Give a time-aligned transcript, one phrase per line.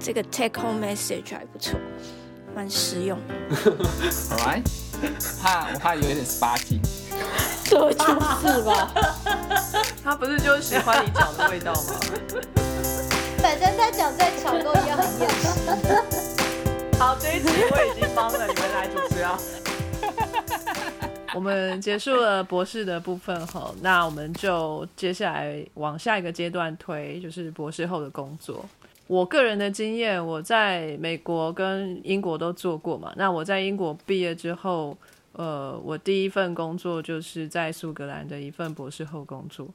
[0.00, 1.78] 这个 take home message 还不错，
[2.54, 3.18] 蛮实用。
[4.30, 4.62] 好来，
[5.42, 6.80] 怕我怕有一点 sparky。
[7.64, 8.90] 这就是吧？
[10.02, 12.00] 他不是就喜欢你讲的味道吗？
[13.38, 16.96] 反正他讲再巧都一样很厌世。
[16.98, 19.38] 好，这一集我已经帮了你们来主持啊。
[21.34, 28.64] 我们结束了博士的部分后，那我们就接下来往下一个阶段推，就是博士后的工作。
[29.10, 33.12] 我个人的经验，我在美国跟英国都做过嘛。
[33.16, 34.96] 那我在英国毕业之后，
[35.32, 39.66] 呃，我第一份工作就是在苏格兰的一份博士后工作。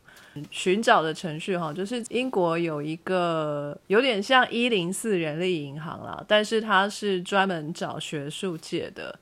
[0.49, 9.19] 寻找的程序哈，就是英国有一个有点像一零四人力银行啦，但是它是专门找学术界的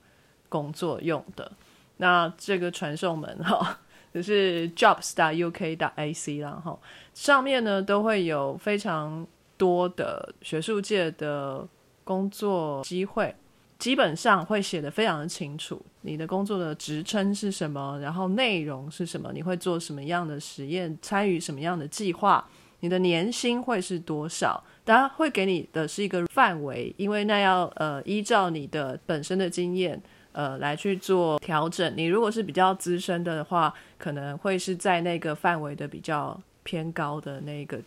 [0.48, 1.50] 工作用的。
[1.96, 3.80] 那这个传送门哈，
[4.14, 6.78] 就是 jobs.uk.ac 啦哈，
[7.14, 9.26] 上面呢都会有非常
[9.56, 11.66] 多的学术界的
[12.02, 13.34] 工作机会，
[13.78, 22.48] 基本上会写的非常的清楚，你的工作的职称是什么，然后内容是什么，你会做什么样的实验，参与什么样的计划，
[22.80, 30.02] 你的年薪会是多少，当然会给你的是一个范围，因为那要呃依照你的本身的经验。
[30.36, 31.94] 呃，来去做调整。
[31.96, 37.78] 你如果是比较资深的话，可能会是在那个范围的比较偏高的那个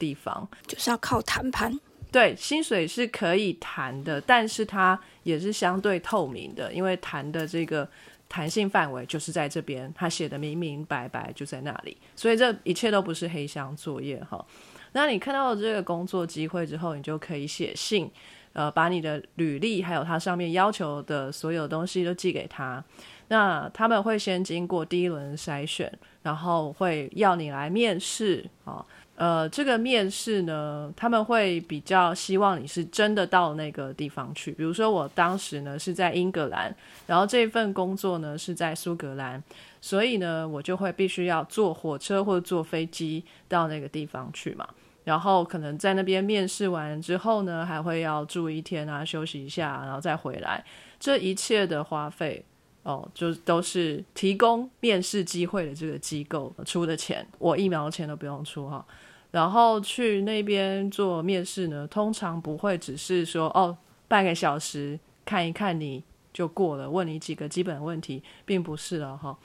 [0.00, 1.78] 地方，就是要靠谈判。
[2.10, 7.88] 对，薪水是可以谈的，但是它也是相对透明的，因为谈的这个
[8.28, 14.44] 弹性范围就是在这边，他写的明明白白就在那里，所以这一切都不是黑箱作业哈。
[14.90, 18.10] 那你看到了这个工作机会之后，你就可以写信。
[18.52, 22.84] 呃，把你的履历还有它上面要求的所有东西都寄给他。
[23.28, 28.84] 那他们会先经过第一轮筛选，然后会要你来面试啊。
[29.20, 34.50] 呃，这个面试呢，他们会比较希望你是真的到那个地方去。
[34.50, 36.74] 比如说，我当时呢是在英格兰，
[37.06, 39.42] 然后这份工作呢是在苏格兰，
[39.78, 44.66] 所以呢，我就会必须要坐火车或者坐飞机到那个地方去嘛。
[45.04, 50.64] 然后可能在那边面试完之后呢，还会要住一天啊，休息一下，然后再回来。
[50.98, 52.42] 这一切的花费
[52.84, 58.82] 哦，就都是提供面试机会的这个机构出的钱，我一毛钱都不用出哈。
[59.30, 63.76] 然后去那边做面试呢，通常不会只是说哦，
[64.08, 66.02] 半个小时看一看你
[66.32, 69.38] 就过了，问你几个基本问题，并不是了哈。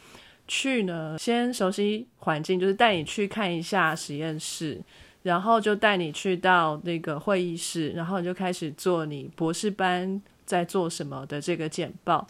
[0.48, 4.82] 去呢，先熟悉环境，就是带你去看一下实验室。
[5.24, 12.28] 然后就带你去到那个会议室，然后你就开始做你博士班在做什么的这个简报，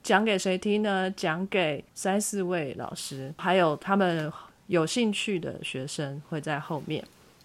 [0.00, 1.10] 讲给谁听呢？
[1.10, 4.32] 讲给三四位老师，还有他们
[4.66, 7.04] 有兴趣的学生会在后面。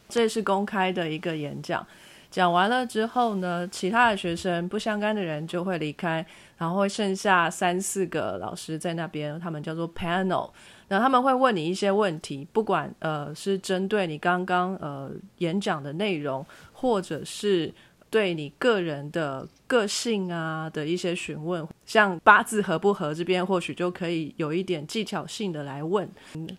[0.10, 1.86] 这是公开的一个演讲，
[2.30, 6.26] 讲完了之后呢，其他的学生不相干的人就会离开，
[6.58, 10.50] 然后剩下三四个老师在那边，他们叫做 panel。
[10.90, 17.74] 那他们会问你一些问题，不管呃是针对你刚刚呃演讲的内容，或者是
[18.12, 26.08] 对你个人的个性啊的一些询问，像八字合不合这边，或许就可以有一点技巧性的来问。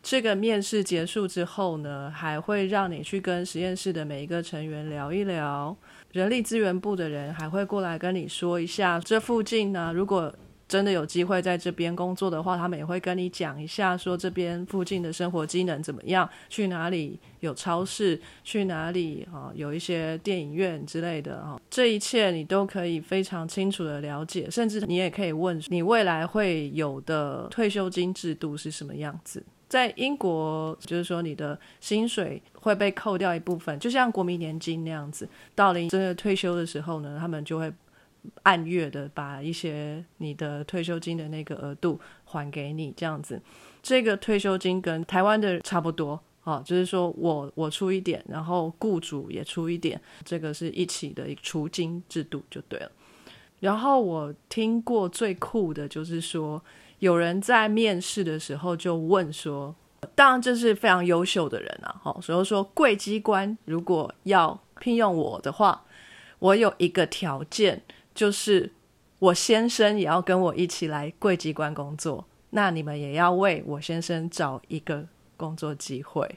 [0.02, 5.76] 这个面试结束之后呢，还会让你去跟实验室的每一个成员聊一聊，
[6.12, 10.34] 人力资源部的人还会过来跟你说一下，这附近呢如果。
[10.72, 29.44] 真的有机会在这边工作的话，他们也会跟你讲一下，说这边附近的生活机能怎么样，去哪里有超市，去哪里啊有一些电影院之类的啊，这一切你都可以非常清楚的了解，甚至你也可以问你未来会有的退休金制度是什么样子。
[29.68, 37.70] 在英国，就是说你的薪水会被扣掉一部分，就像国民年金那样子，到了真的退休的时候呢，他们就会。
[38.44, 43.40] 按月的把一些你的退休金的那个额度还给你，这样子，
[43.82, 52.90] 这个退休金跟台湾的差不多，哦，就是说我我出一点，然后雇主也出一点，这个是一起的一个除金制度就对了。
[53.60, 56.62] 然后我听过最酷的就是说，
[57.00, 59.74] 有人在面试的时候就问说，
[60.14, 65.84] 当然这是非常优秀的人啊，好，所以说贵机关如果要聘用我的话，
[66.38, 67.82] 我有一个条件。
[68.14, 68.72] 就是
[69.18, 75.06] 我先生也要跟我一起来贵机关工作，那你们也要为我先生找一个
[75.36, 76.28] 工作机会。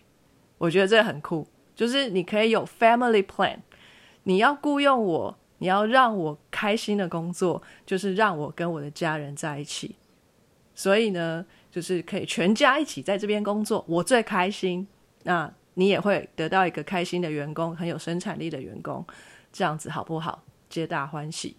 [0.58, 3.58] 我觉得这很酷，就是你可以有 family plan，
[4.24, 9.96] 你要雇佣我，你要让我开心的工作，就是让我跟我的家人在一起。
[10.74, 14.88] 所以呢，就是可以全家一起在这边工作，我最开心，
[15.24, 19.06] 那你也会得到一个开心的员工，很有生产力的员工。
[19.52, 20.44] 这样子好不好？
[20.70, 21.56] 皆大欢喜。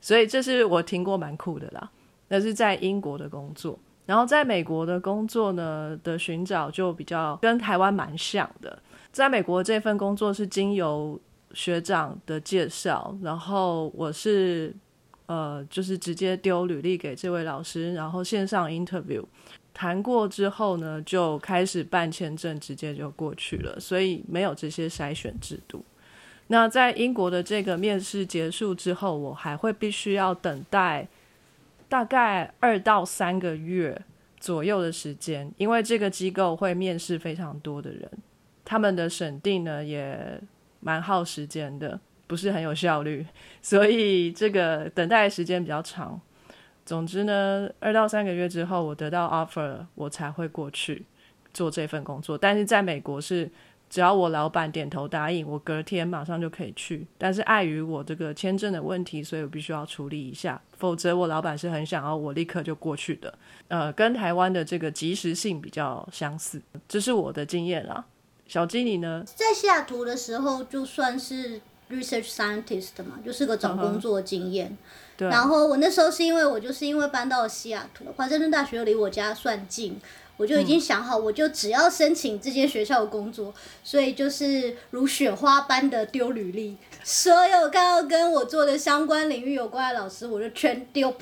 [0.00, 1.90] 所以这是我听过蛮酷的啦。
[2.28, 3.76] 那是在英国的工作，
[4.06, 8.80] 然后在美国的工作呢的寻找就比较跟台湾蛮像的。
[9.10, 11.20] 在美国这份工作是经由
[11.54, 14.72] 学长的介绍，然后我是
[15.26, 19.24] 呃就是直接丢履历给这位老师，然后线上 interview
[19.74, 25.84] 谈过之后呢，就开始办签证，直接就过去了，所以没有这些筛选制度。
[26.52, 31.06] 那在英国的这个面试结束之后，我还会必须要等待。
[31.88, 34.02] 大概二到三个月
[34.40, 38.10] 左右的时间，因为这个机构会面试非常多的人，
[38.64, 40.40] 他们的审定呢也
[40.80, 43.24] 蛮耗时间的，不是很有效率，
[43.62, 46.20] 所以这个等待时间比较长。
[46.84, 51.04] 总之呢，二到三个月之后，我得到 offer，我才会过去
[51.54, 52.36] 做这份工作。
[52.36, 53.48] 但是在美国是。
[53.90, 57.04] 只要我老板点头答应，我隔天马上就可以去。
[57.18, 63.34] 但是碍于我这个签证的问题，所以我必须要处理一下，否则我老板是很想要我立刻就过去的。
[63.66, 68.04] 呃，跟台湾的这个及时性比较相似，这是我的经验啦。
[68.46, 71.60] 小经理呢，在西雅图的时候，就算是
[71.90, 74.78] research scientist 嘛，就是个找工作经验。
[75.16, 75.28] 对。
[75.28, 80.00] 然后我那时候是因为我就是因为搬到了西雅图，华盛顿大学又离我家算近。
[80.40, 83.52] 我就已经想好，我就只要申请这间学校的工作，
[83.84, 91.12] 所以就是如雪花般的丢履历，所有看到跟我做的相关领域有关的老师，我就全丢，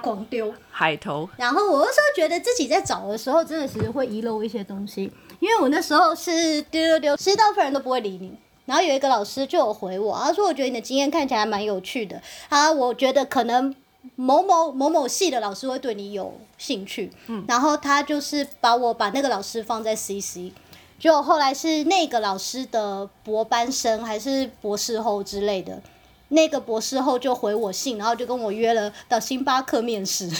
[0.00, 0.54] 狂丢。
[0.70, 1.28] 海投。
[1.36, 8.38] 然后我那时候觉得自己在找的时候，真的其实会遗漏一些东西，因为我那时候是丢丢丢，其实大部分人都不会理你。
[8.66, 13.74] 然后有一个老师就有回我，他说：“我觉得你的经验看起来蛮有趣的。”啊，我觉得可能。
[14.16, 17.10] 某某某某系的老师会对你有兴趣，
[17.46, 20.52] 然后他就是把我把那个老师放在 CC，
[20.98, 25.80] 就后来是那个老师的博班生还是博士后之类的。
[26.32, 30.30] 那个博士后就回我信，然后就跟我约了到星巴克面试。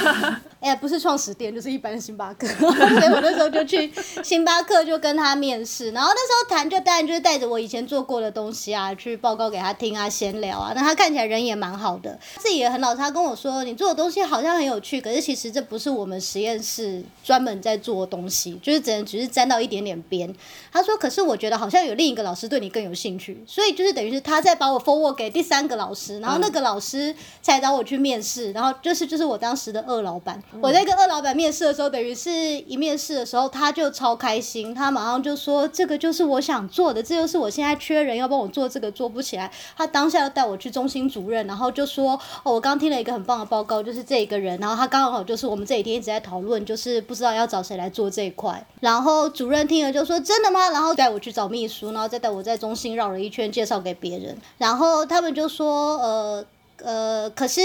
[0.64, 2.46] 哎，不是创始店，就是一般星巴克。
[2.56, 10.72] 所以我那时候就去星巴克就跟他面试，然后那时候谈就当然就是带着我以前做过的东西啊，去报告给他听啊，闲聊啊。
[10.74, 12.96] 那他看起来人也蛮好的，自己也很老实。
[12.96, 20.34] 他跟我说，你做的东西好像很有趣，可是其实这不是我们实验室专门在做的东西，就是只能只是沾到一点点边。
[20.72, 25.34] 他说，可是我觉得好像有另一个老师对你更有兴趣，所以就是等于是他在把我 forward 给。
[25.34, 27.12] 第三个老师，然后那个老师
[27.42, 30.40] 才找我去面试，然后就是就是我当时的二老板。
[30.60, 55.24] 我在跟二老板面试的时候，等于是一面试的时候，他就超开心，他马上就说：“这个就是我想做的，这就是我现在缺人要帮我做这个，做不起来。”他当下要带我去中心主任，然后就说：“哦，我刚听了一个很棒的报告，就是这一个人，然后他刚好就是我们这几天一直在讨论，就是不知道要找谁来做这一块。”然后主任听了就说：“真的吗？”然后带我去找秘书，然后再带我在中心绕了一圈，介绍给别人，然后他。
[55.24, 56.44] 他们就说，呃
[56.78, 57.60] 呃，可是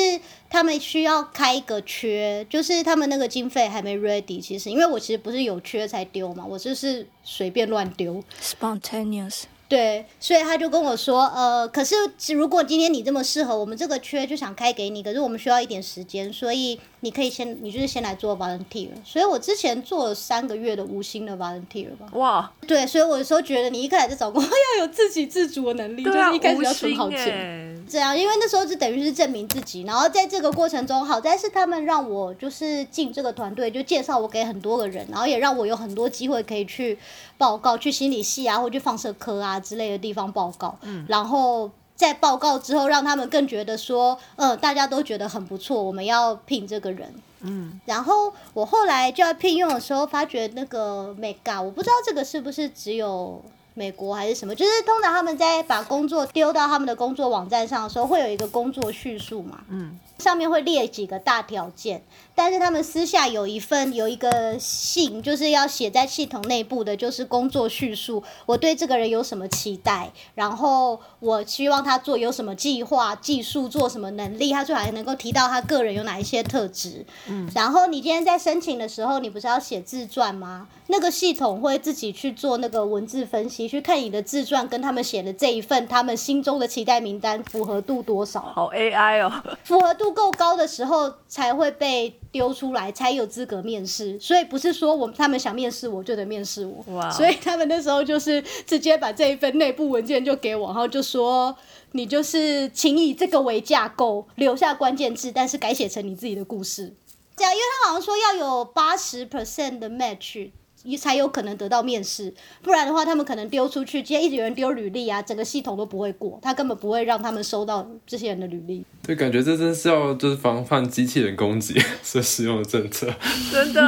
[0.50, 4.42] 他们需要开一个缺，就是他们那个经费还没 ready。
[4.42, 9.44] 其实，因为我其实不是有缺才丢嘛，我就是随便乱丢，spontaneous。
[9.68, 11.96] 对，所以他就跟我说，呃，可是
[12.34, 18.90] 如果今天你这么适合，我们这个缺就想开给你，可是我们需要一点时间，所以你可以先，你就是先来做 volunteer。
[19.06, 22.08] 所以我之前做了三个月的无薪的 volunteer 吧。
[22.14, 36.98] 哇，对，所以我有时候觉得你一开始在找工作要有自给自足的能力，就是一开始要存好钱，这样，因为那时候就等于是证明自己，然后在这个过程中，好在是他们让我就是进这个团队，就介绍我给很多个人，然后也让我有很多机会可以去
[37.38, 39.60] 报告，去心理系啊，或去放射科啊。
[39.60, 47.14] 之类的地方报告，嗯然后在报告之后，让他们更觉得说，嗯，大家都觉得很不错，我们要聘这个人。
[47.42, 59.60] 嗯，然后我后来就要聘用的时候，发觉那个 mega，我不知道这个是不是只有美国还是什么，就是通常他们在把工作丢到他们的工作网站上的时候，会有一个工作叙述嘛。
[59.68, 60.00] 嗯。
[60.20, 62.04] 上面会列几个大条件，
[62.40, 68.24] 但是他们私下有一份有一个信，就是要写在系统内部的，就是工作叙述。
[68.46, 77.06] 我对这个人有什么期待，然后我希望他做有什么计划、技术做什么能力，他最好还能够提到他个人有哪一些特质。
[77.28, 80.70] 嗯，然后你今天在申请的时候，你不是要写自传吗？
[80.88, 88.40] 那个系统会自己去做那个文字分析，去看你的自传跟他们写的这一份他们心中的期待名单符合度多少。
[88.42, 90.10] 好 AI 哦，符合度。
[90.20, 94.20] 够高的时候才会被丢出来，才有资格面试。
[94.20, 96.84] 所以不是说我们他们想面试我就得面试我。
[96.94, 97.10] 哇！
[97.10, 101.56] 所以他们那时候就是直接把这一份内部文件就给我，然后就说
[101.94, 106.96] 你就是请以这个为架构，留下关键字，但是改写成你自己的故事。
[107.36, 110.52] 这样，因为他好像说要有八十 percent 的 match。
[110.98, 118.84] 才有可能得到面试，不然的话，他们可能丢出去，今天一直有人丢履历啊，整个系统都不会过，他根本不会让他们收到这些人的履历。
[119.04, 123.08] 对，感觉这真是要就是防范机器人攻击 所使用的政策。
[123.52, 123.82] 真的，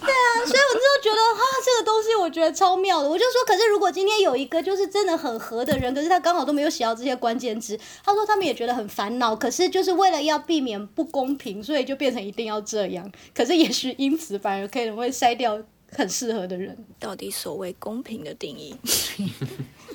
[0.00, 3.08] 对啊所以我就觉得哈，这个东西我觉得超妙的。
[3.08, 9.36] 我就说，可是如果今天有一个就是真的很合的人，可是他刚好都没有写到这些关键字，他说他们也觉得很烦恼。
[9.36, 13.10] 可是就是为了要避免不公平，所以就变成一定要这样。
[13.34, 15.60] 可是也许因此反而可能会筛掉
[15.92, 16.76] 很适合的人。
[16.98, 18.76] 到底所谓公平的定义，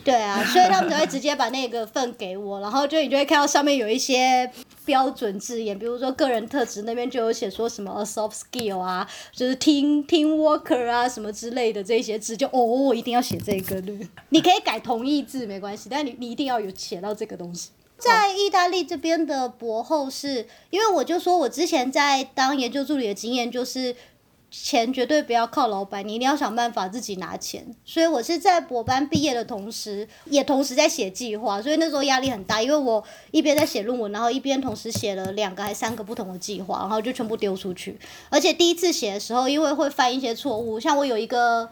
[0.04, 4.52] 对啊，所以他们才会直接把那个份给我，然后就你就会看到上面有一些
[4.86, 13.96] 标准字眼，比如说个人特质那边就有写说什么 a soft skill 啊，就是 team team worker 啊什么之类的这些字，就哦，我一定要写这个对，
[14.30, 17.70] 你可以改同义字没关系，但你你一定要有写到这个东西。
[18.00, 23.96] 在意大利这边的博后是，因为我就说我之前在当研究助理的经验就是。
[24.64, 27.64] 钱绝对不要靠老板，你一定要想办法自己拿钱。
[27.84, 37.98] 所以我是在博班毕业的同时，也同时在写计划，所以那时候压力很大，因为我一边在写论文，然后一边同时写了两个还三个不同的计划，然后就全部丢出去。
[38.30, 41.70] 而且第一次写的时候，因为会犯一些错误，像我有一个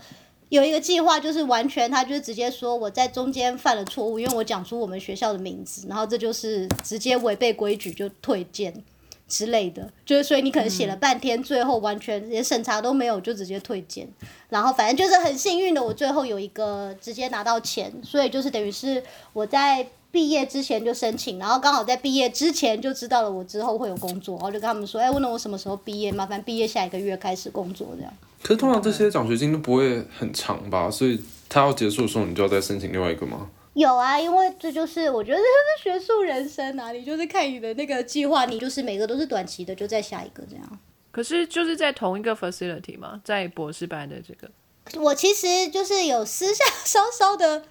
[0.50, 8.84] 有一个计划，就是完全他就是直接说我在中间犯了错误，因为我讲出我们学校的名字，然后这就是直接违背规矩就退件。
[9.34, 14.08] 之类的，就是所以你可能写了半天，最后完全连审查都没有，就直接退件。
[14.50, 19.02] 然后反正就是很幸运的，我最后有一个直接拿到钱，所以就是等于是
[19.34, 28.14] 我在毕业之前就申请，然后刚好在毕业之前就知道了我之后会有工作，然后就跟他们说，哎，问了我什么时候毕业，麻烦毕业下一个月开始工作这样。
[28.44, 30.92] 可是通常这些奖学金都不会很长吧？
[30.92, 33.50] 所以他要结束的时候，你就要再申请另外一个吗？
[33.74, 40.80] 有啊，因为这就是我觉得这是学术人生啊，你就是看你的那个计划，你就是每个都是短期的，就在下一个这样。
[41.12, 44.50] 可是就是在同一个 facility 嘛，在博士班的这个，
[45.02, 47.66] 我其实就是有私下 稍稍的。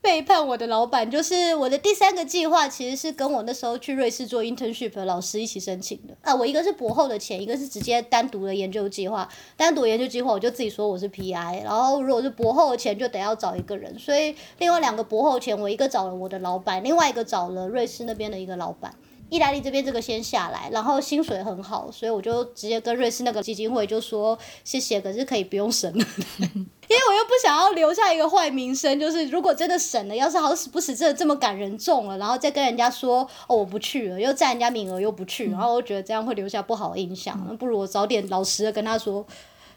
[0.00, 6.16] 背叛我的老板，就是我的第三个计划，其实是跟我那时候去瑞士做 internship 的老师一起申请的。
[6.22, 9.28] 啊，我一个是博后的钱，一个是直接单独的研究计划。
[9.56, 13.98] 单独研究计划，我就自己说我是 PI，然后如果是博后的钱，就得要找一个人。
[13.98, 18.94] 所以另外两个博后钱，我一个找了我的老板，另外一个找了瑞士那边的一个老板。
[19.28, 26.04] 意大利这边这个先下来，然后薪水很好，所以我就直接跟瑞士那个基金会就说谢谢，可是可以不用审了，
[26.38, 28.98] 因为我又不想要留下一个坏名声。
[29.00, 37.44] 就是如果真的审了，要是好死不死真的这么感人中了，然后再跟人家说哦我不去了，又占人家名额又不去，然后我觉得这样会留下不好的印象。
[37.48, 39.26] 那不如我早点老实的跟他说，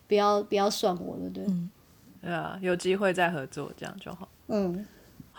[0.08, 1.44] 不要不要算我了，对，
[2.22, 4.28] 对啊，有机会再合作这样就好。
[4.48, 4.86] 嗯。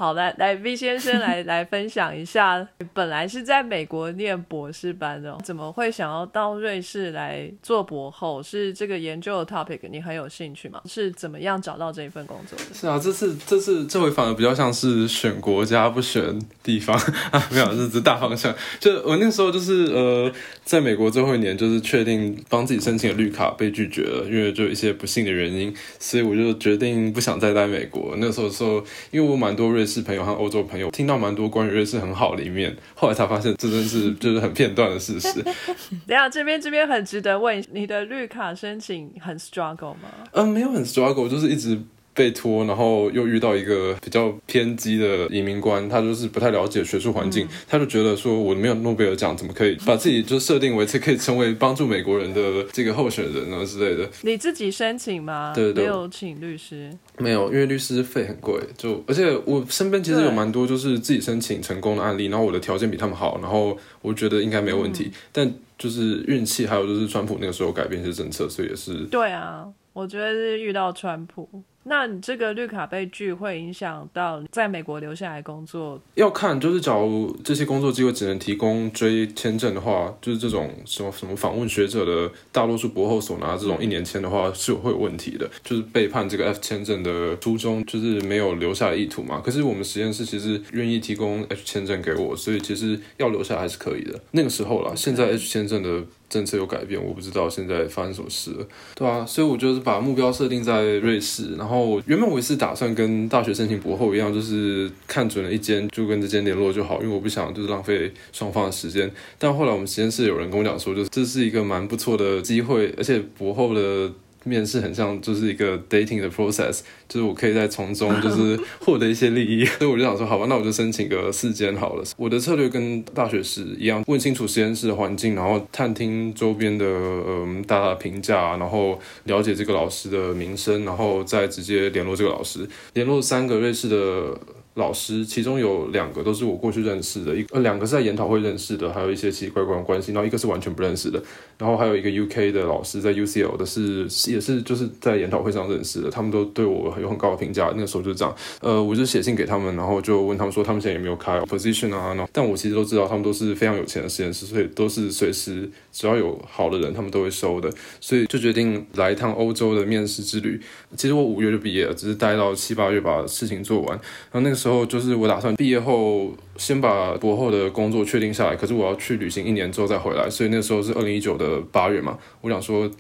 [0.00, 8.42] 好，来来，V 先生来 来分享一下，本来是在美国念博士班的，怎么会想要到瑞士来做博后？
[8.42, 10.80] 是这个研究的 topic 你很有兴趣吗？
[10.86, 12.64] 是怎么样找到这一份工作的？
[12.74, 16.96] 是啊，这次这次这回反而比较像是选国家不选地方
[17.30, 18.54] 啊，没有，这是大方向。
[18.78, 20.32] 就我那时候就是呃，
[20.64, 28.14] 在美国最后一年，就是确定帮自己申请的绿卡被拒绝了，因为就一些不幸的原因，所以我就决定不想再待美国。
[28.16, 29.86] 那时候说，因为我蛮多瑞。
[29.90, 35.42] 是朋友和欧洲朋友听到蛮多关于瑞士很好的一面，后来才发现这真是就是很片段的事实。
[36.06, 40.08] 等下这边这边很值得问，你的绿卡申请很 struggle 吗？
[40.32, 41.80] 嗯，没有很 struggle，就是一直。
[42.12, 54.08] 被拖，然后又遇到一个比较偏激的移民官，他就是不太了解学术环境，他就觉得说我没有诺贝尔奖，怎么可以把自己就设定为这可以成为帮助美国人的这个候选人啊之类的？
[54.22, 55.52] 你自己申请吗？
[55.54, 58.60] 对对，没有请律师，没有，因为律师费很贵。
[58.76, 71.48] 就而且我身边其实有蛮多就是自己申请成功的案例，然后我的条件比他们好，然后我觉得应该没有问题，但就是运气，还有就是川普那个时候改变一些政策，所以也是对啊，我觉得是遇到川普。
[71.84, 76.00] 那你这个绿卡被拒会影响到在美国留下来工作？
[76.14, 89.40] 要看，就是假如这些工作机会只能提供追签证的话，就是这种什么什么访问学者的大多数博后所拿这种一年签的话，是有会有问题的，就是背叛这个 F 签证的初衷，就是没有留下意图嘛。
[89.42, 94.20] 可是我们实验室其实愿意提供 H 签证给我，所以其实要留下还是可以的。
[94.32, 96.04] 那个时候啦，现在 H 签证的。
[96.30, 109.10] 政策有改变，我不知道现在发生什么事了，对啊，所以我就是把目标设定在瑞士，然后原本我也是打算跟大学申请博后一样，就是看准了一间就跟这间联络就好，因为我不想就是浪费双方的时间。
[109.38, 114.10] 但后来我们实验室有人跟我讲说，就是这是一个蛮不错的机会，而且博后的。
[114.44, 122.04] 面试很像就是一个 dating 的 process，就是我可以在从中 就是获得一些利益， 所以我就想说，好吧，那我就申请个四间好了。
[122.16, 134.38] 我的策略跟大学时一样，问清楚实验室的环境，然后探听周边的嗯大家评价，然后了解这个老师的名声，然后再直接联络这个老师，联络三个瑞士的。
[134.74, 141.20] 老师，其中有两个都是我过去认识的，一呃两个是在研讨会认识的，还有一些奇奇怪怪的关系，然后一个是完全不认识的，
[141.58, 157.70] 然后还有一个 UK 的老师在 UCL 的是也是就是在研讨会上认识的，他们都对我有很高的评价，那个时候就这样，呃，我就写信给他们，然后就问他们说他们现在有没有开 position 啊，然后但我其实都知道他们都是非常有钱的实验室，所以都是随时只要有好的人，他们都会收的，
[158.00, 160.60] 所以就决定来一趟欧洲的面试之旅。
[160.96, 163.88] 其实我五月就毕业了，只是待到七八月把事情做完，
[164.30, 172.90] 然后那个时候就是我打算毕业后先把博后的工作确定下来，可是我要去旅行一年之后再回来，所以那时候是二零一九的八月嘛，我想说。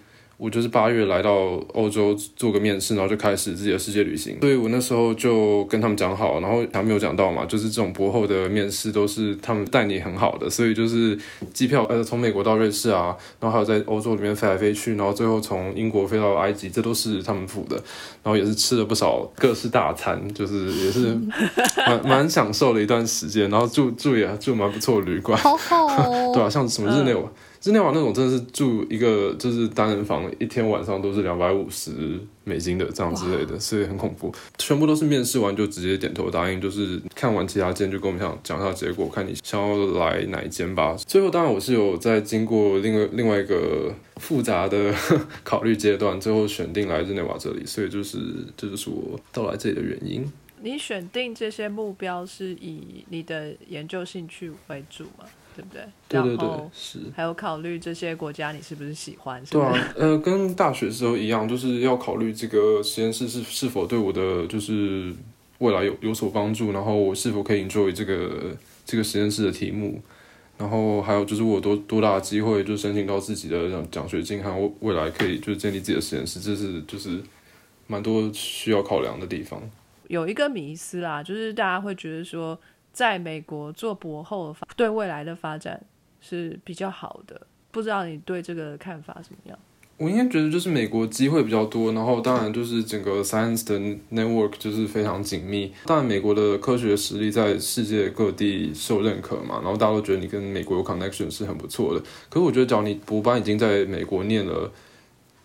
[0.40, 4.38] 我就是八月来到欧洲做个面试，然后就开始自己的世界旅行。
[4.40, 11.18] 所以我那时候就跟他们讲好，然后还没有讲到嘛，就是这种博后的面试都是他们带你很好的，所以就是
[11.52, 17.76] 机票呃从美国到瑞士啊，然后还有在欧洲里面飞来飞去，然后最后从英国飞到埃及，这都是他们付的，
[18.22, 21.18] 然后也是吃了不少各式大餐，就是也是
[21.86, 26.32] 蛮蛮享受了一段时间，然后住住也住蛮不错的旅馆，好好哦。
[26.34, 27.30] 对啊，像什么日内瓦。
[27.62, 34.32] 日内瓦那种真的是住一个就是单人房，一天晚上都是两百五十美金的这样之类的，所以很恐怖。
[34.56, 40.96] 全部都是面试完就直接点头答应，就是看完其他间就跟我们讲讲一下结果，看你想要来哪一间吧。
[41.06, 44.94] 最后当然我是有在经过另外另外一个复杂的
[45.44, 48.18] 考虑阶段，最后选定来日内瓦这里，所以就是
[48.56, 50.24] 这就是我到来这里的原因。
[50.62, 55.26] 你选定这些目标是以你的研究兴趣为主吗？
[55.56, 55.82] 对不对？
[56.08, 56.98] 对对对，是。
[57.14, 59.42] 还有考虑这些国家你是不是喜欢？
[59.50, 65.12] 对啊，呃，跟大学时候一样，就是要考虑这个实验室是是否对我的就是
[65.58, 70.00] 未来有有所帮助，然后我是否可以 enjoy 这个这个实验室的题目，
[70.56, 77.20] 然后还有就是我多多大的机会就申请到自己的奖奖学金，还有未来可以就是建立自己的实验室，这是就是
[77.86, 79.60] 蛮多需要考量的地方。
[80.08, 82.58] 有一个迷思啦，就是大家会觉得说。
[82.92, 85.80] 在美国做博后，对未来的发展
[86.20, 87.40] 是比较好的。
[87.70, 89.58] 不知道你对这个看法怎么样？
[89.96, 93.78] 我应该觉得就是美国机会比较多，然后当然就是整个 science 的
[94.10, 95.72] network 就是非常紧密。
[95.84, 102.00] 当然美国的科学实力在世界各地受认可嘛，然后大家都觉得你跟美国有 connection 是很不错的。
[102.28, 104.72] 可是我觉得，只要你博班已经在美国念了，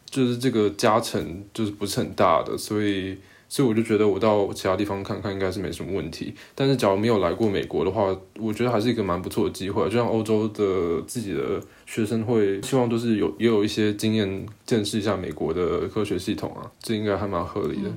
[0.06, 3.18] 就是这个加成就是不是很大的，所以。
[3.56, 9.86] 所以我就觉得我到其他地方看看应该是没什么问题，但是假如没有来过美国的话，我觉得还是一个蛮不错的机会。
[9.86, 17.90] 就像欧洲的自己的学生会希望都是有也有一些经验见识一下美国的科学系统啊，这应该还蛮合理的。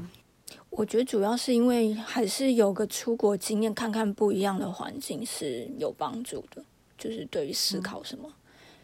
[0.71, 6.62] 我觉得主要是因为还是有个出国经验，看看不一样的环境是有帮助的，
[6.97, 8.31] 就是对于思考什么。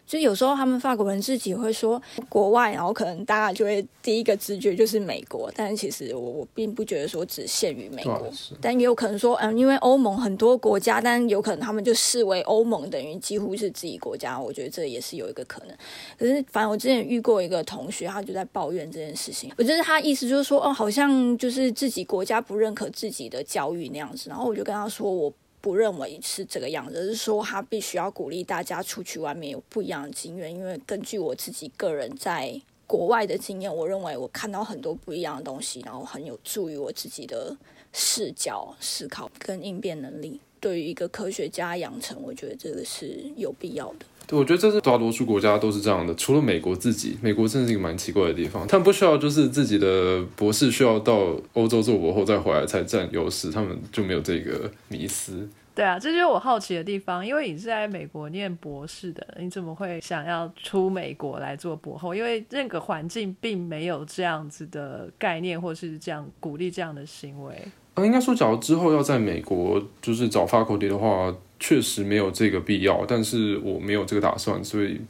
[0.06, 15.76] 就有时候他们法国人自己会说国外，然后可能大家就会第一个直觉就是美国，但是其实我我并不觉得说只限于美国，但也有可能说，嗯，因为欧盟很多国家，但有可能他们就视为欧盟等于几乎是自己国家，我觉得这也是有一个可能。
[16.18, 25.32] 可是反正我之前遇过一个同学，他就在抱怨这件事情，我觉得他意思就是说，哦，好像就是自己国家不认可自己的教育那样子，然后我就跟他说，我。
[25.64, 30.55] 不认为是这个样子，是说他必须要鼓励大家出去外面有不一样的经验。
[30.55, 37.57] 因为根据我自己个人在国外的经验，我认为我看到很多不一样的东西，然后很有助于我自己的
[37.94, 40.38] 视角、思考跟应变能力。
[40.61, 44.05] 对于一个科学家养成，我觉得这个是有必要的。
[44.26, 47.16] 对，我觉得这是大多数国家都是这样的，除了美国自己。
[47.20, 55.48] 美国真的是一个蛮奇怪的地方，他们不需要就是自己的博士需要到欧洲做博后再回来才占优势，他们就没有这个迷思。
[55.74, 62.14] 对啊，这就是我好奇的地方，因为你是在美国念博士的，你怎么会想要出美国来做博后？
[62.14, 67.52] 因为那个环境并没有这样子的概念，或是这样鼓励这样的行为。
[67.94, 71.34] 啊，应该说，假如之后要在美国就是找 faculty 的话，
[71.66, 75.00] 确实没有这个必要，但是我没有这个打算，所以，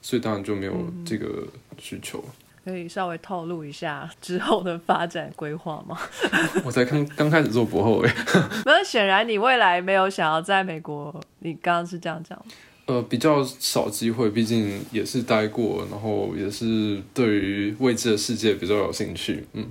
[0.00, 0.72] 所以当然就没有
[1.04, 1.44] 这个
[1.76, 2.24] 需求。
[2.64, 5.98] 可以稍微透露一下之后的发展规划吗？
[6.64, 8.14] 我才刚刚开始做博后诶。
[8.64, 12.40] 那显然你未来没有想要在美国，你刚刚是这样讲
[12.86, 19.44] 呃，比较少机会，毕竟也是待过，然后也是对于未知的世界比较有兴趣。
[19.54, 19.66] 嗯。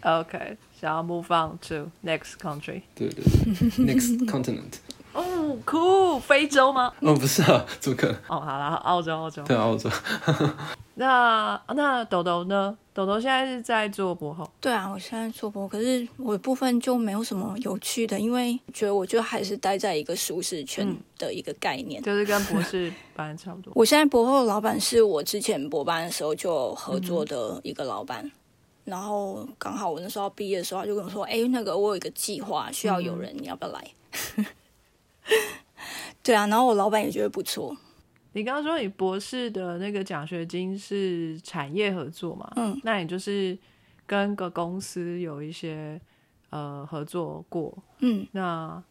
[0.00, 2.82] OK，想要 move on to next country。
[2.94, 3.24] 对对，
[3.84, 4.78] next continent。
[5.14, 6.92] 哦，cool，非洲吗？
[7.00, 8.14] 哦，不是啊，怎么可能？
[8.28, 9.42] 哦，好了，澳洲，澳洲。
[9.42, 9.90] 对，澳洲。
[10.94, 12.76] 那那豆豆呢？
[12.92, 22.02] 豆豆现在是在做博后，对啊，我现在做博，可是我的部分就没有什么有趣的，因为觉得我就还是待在一个舒适圈的一个概念。
[22.02, 23.72] 就是跟博士班差不多。
[23.76, 28.28] 我现在博后的老板是我之前博班的时候就合作的一个老板，
[28.88, 33.86] 然后刚好我那时候毕业的时候，他就跟我说：“哎，那个我有一个计划，需要有人，你要不要来？”
[36.22, 37.76] 对啊，然后我老板也觉得不错。
[38.32, 42.50] 你刚刚说你博士的那个奖学金是产业合作嘛？
[42.56, 43.56] 嗯，那你就是
[44.06, 46.00] 跟个公司有一些
[46.50, 48.82] 呃合作过，嗯，那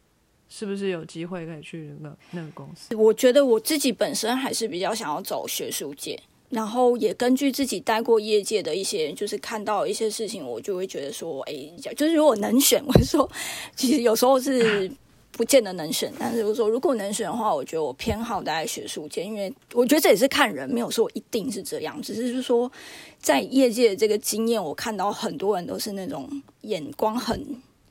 [0.50, 2.96] 是不是有机会可以去那个那个公司？
[2.96, 11.54] 我觉得我自己本身还是比较想要走学术界，然后也根据自己待过业界的一些，就是看到一些事情，我就会觉得说，哎，
[11.96, 13.30] 就是如果能选， 我说
[13.76, 14.92] 其实有时候是。
[15.30, 22.72] 不见得能选，但是我说如果能选的话，我觉得我偏好待在学术界，因为我觉得这也是看人，没有说一定是这样，只是就是说
[23.20, 26.28] 在业界的这个经验，我看到很多人都是那种
[26.62, 27.40] 眼光很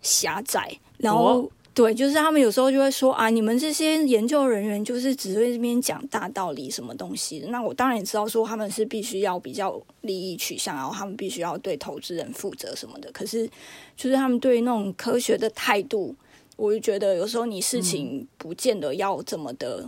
[0.03, 7.45] 狭窄，然后对，就是他们有时候就会说啊，你们这些研究人员就是只会这边讲大道理什么东西。
[7.51, 13.13] 那我当然也知道说他们是必须要比较利益取向，然后他们必须要对投资人负责什么的。
[13.13, 13.47] 可是
[13.95, 16.17] 就是他们对那种科学的态度。
[16.57, 19.87] 我就觉得有时候你事情不见得要这么的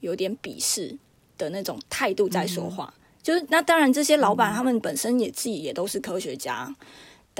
[0.00, 0.98] 有点鄙视
[1.36, 6.74] 的那种态度在说话，就是那当然这些老板他们本身也自己也都是科学家，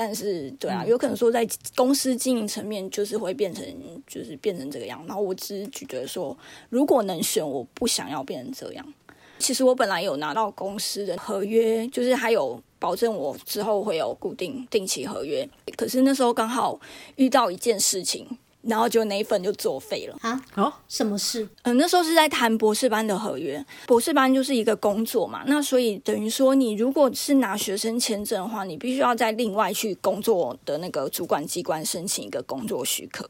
[0.01, 3.65] 但是对啊，有可能说在公司经营层面就是会变成
[4.07, 5.05] 就是变成这个样。
[5.09, 6.39] 然后我只是觉得说，
[6.71, 8.95] 如果能选，我不想要变成这样。
[9.41, 16.79] 其实我本来有拿到公司的合约，就是还有保证我之后会有固定定期合约，可是那时候刚好
[17.17, 18.25] 遇到一件事情。
[18.63, 20.45] 然后就那一份就作废了啊！
[20.57, 21.49] 哦，什么事？
[21.63, 25.45] 嗯，那时候是在谈博士班的合约，博士班就是一个工作嘛。
[25.47, 33.29] 那所以等于说，你如果是拿学生签证的话，你必须要在另外去工作的那个主管机关申请一个工作许可。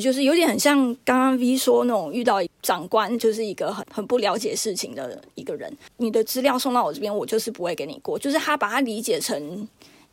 [0.00, 5.76] 就是有点很像刚刚 V 说那种遇到长官，就是一个很很不了解事情的一个人。
[5.96, 8.16] 你的资料送到我这边，我就是不会给你过。
[8.18, 9.68] 就是他把它理解成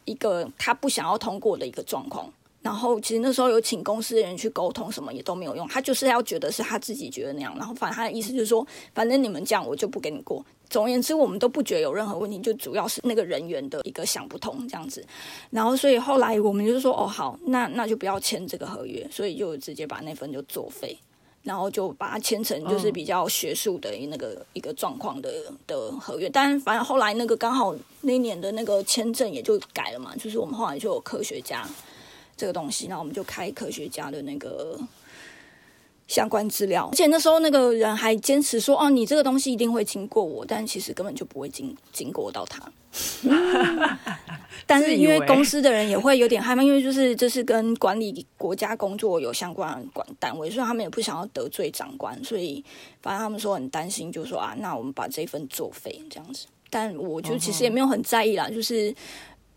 [0.06, 2.30] 一个他不想要通过的一个状况。
[2.66, 5.68] 然后其实那时候有请公司的人去沟通，什么也都没有用。
[5.68, 10.44] 他就是要觉得是他自己觉得那样，然后反正他的意思就是说，反正你们这样，我就不给你过。
[10.68, 15.06] 总而言之，我们都不觉得有任何问题，就主要是那个人员的一个想不通这样子。
[15.52, 20.98] 然后所以后来我们就说，哦好，那那就不要签这个合约，所以就直接把那份就作废，
[21.44, 25.32] 然后就把它签成就是比较学术的那个一个状况的
[25.68, 26.28] 的合约。
[26.28, 31.64] 但反正后来那个刚好那年的那个签证也就改了嘛，就是我们后来就有科学家。
[32.38, 34.80] 这个东西，那我们就开科学家的那个
[36.08, 42.62] 相关资料，而且那时候那个人还坚持说：“哦，你这个东西一定会经过我，但其实根本就不会经经过到他。
[44.68, 52.64] ”但是因为公司的人也会有点害怕，因为就是这是跟管理国家工作有相关的管单位，所以他们也不想要得罪长官，所以
[53.02, 56.46] 反正他们说很担心，就说啊，那我们把这份作废这样子。
[56.70, 58.94] 但我就其实也没有很在意啦，就是。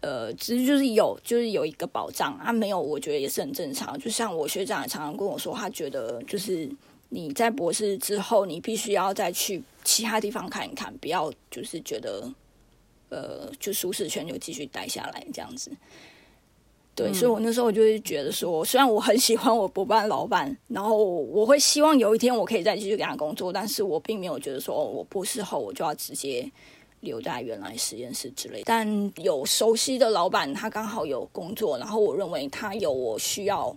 [0.00, 3.98] 呃，其实就是有，就是有一个保障啊，没有，我觉得也是很正常。
[3.98, 6.70] 就像我学长也常常跟我说，他觉得就是
[7.08, 12.32] 你在博士之后，你必须要再去其他地方看一看，不要就是觉得
[13.08, 15.72] 呃，就舒适圈就继续待下来这样子。
[16.94, 26.48] 对，所以我那时候我就是觉得说，虽然我很喜欢我博班老板，然后我会希望有一天我可以再继续给他工作，但是我并没有觉得说，我博士后我就要直接。
[27.00, 33.76] 留在原来实验室之类，但有熟悉的老板，他刚好有工作，然后我认为他有我需要，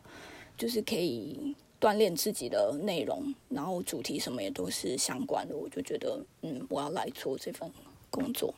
[0.58, 7.70] 就是可以锻炼自己的内容，然后主题什么也都是相关的，我就觉得，嗯，我要来做这份
[8.10, 8.54] 工作。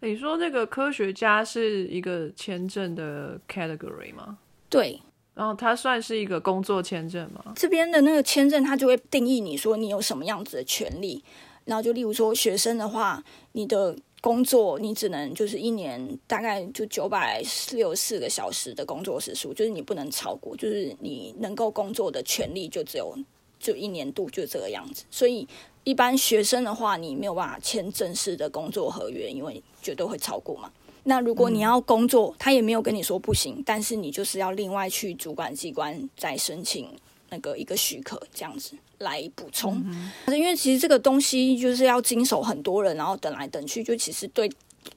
[0.00, 4.38] 你说这个科学家是一个签证的 category 吗？
[4.70, 5.00] 对，
[5.34, 7.52] 然后它算是一个工作签证吗？
[7.56, 11.24] 这边的那个签证，它就会定义你说你有什么样子的权利。
[11.68, 23.14] 然后就例如说学生的话，你的工作你只能就是一年大概就九百六十四个小时的工作时数，就是你不能超过，就是你能够工作的权利就只有
[23.60, 25.04] 就一年度就这个样子。
[25.10, 25.46] 所以
[25.84, 30.72] 一般学生的话，你没有办法签正式的工作合约，因为绝对会超过嘛。
[31.04, 36.88] 那如果你要工作，他也没有跟你说不行，但是你就是要另外去主管机关再申请
[37.28, 38.74] 那个一个许可这样子。
[38.98, 39.82] 来补充，
[40.26, 44.50] 因为其实这个东西就是要经手很多人，然后等来等去，就其实对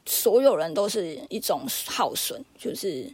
[0.05, 3.07] 所有人都是一种耗损，就是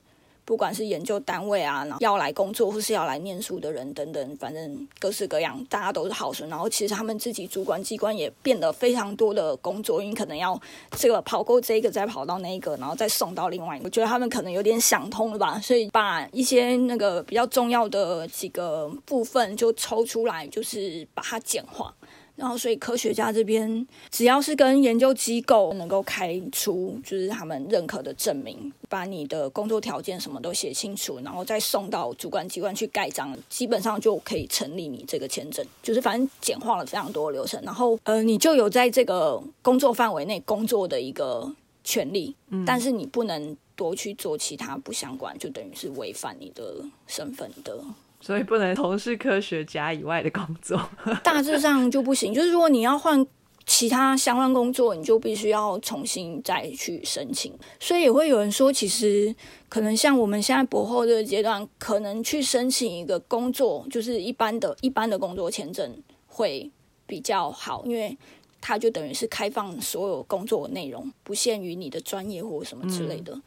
[0.48, 6.48] 不管是研究单位啊，然后要来工作或是要来念书的人等等，反正各式各样，大家都是好生。
[6.48, 10.58] 然后其实他们自己主管机关也变得非常多的工作，因为可能要
[10.92, 13.84] 这个跑过这个，再跑到那个，然后再送到另外一个。
[13.84, 21.94] 我觉得他们可能有点想通了吧，所以把一些那个比较重要的几个部分就抽出来，就是把它简化。
[22.38, 35.66] 然后，所以科学家这边只要是跟研究机构能够开出就是他们认可的证明，把你的工作条件什么都写清楚，然后再送到主管机关去盖章，基本上就可以成立你这个签证。
[35.82, 41.52] 就是反正简化了非常多流程，然后呃，你就有在这个工作范围内工作的一个
[41.84, 42.36] 权利，
[42.68, 47.84] 但是你不能多去做其他不相关，就等于是违反你的身份的。
[48.20, 50.90] 所以不能从事科学家以外的工作，
[51.24, 52.34] 大致上就不行。
[52.34, 53.26] 就是如果你要换
[53.66, 57.54] 其他相关工作，你就必须要重新再去申请。
[57.80, 59.34] 所以也会有人说，其实
[59.70, 66.72] 可能像我们现在博后这个阶段，可能去申请一个工作，就是一般的一般的工作签证会
[67.06, 68.18] 比较好，因为
[68.62, 73.40] 它就等于是开放所有工作内容，不限于你的专业或什么之类的。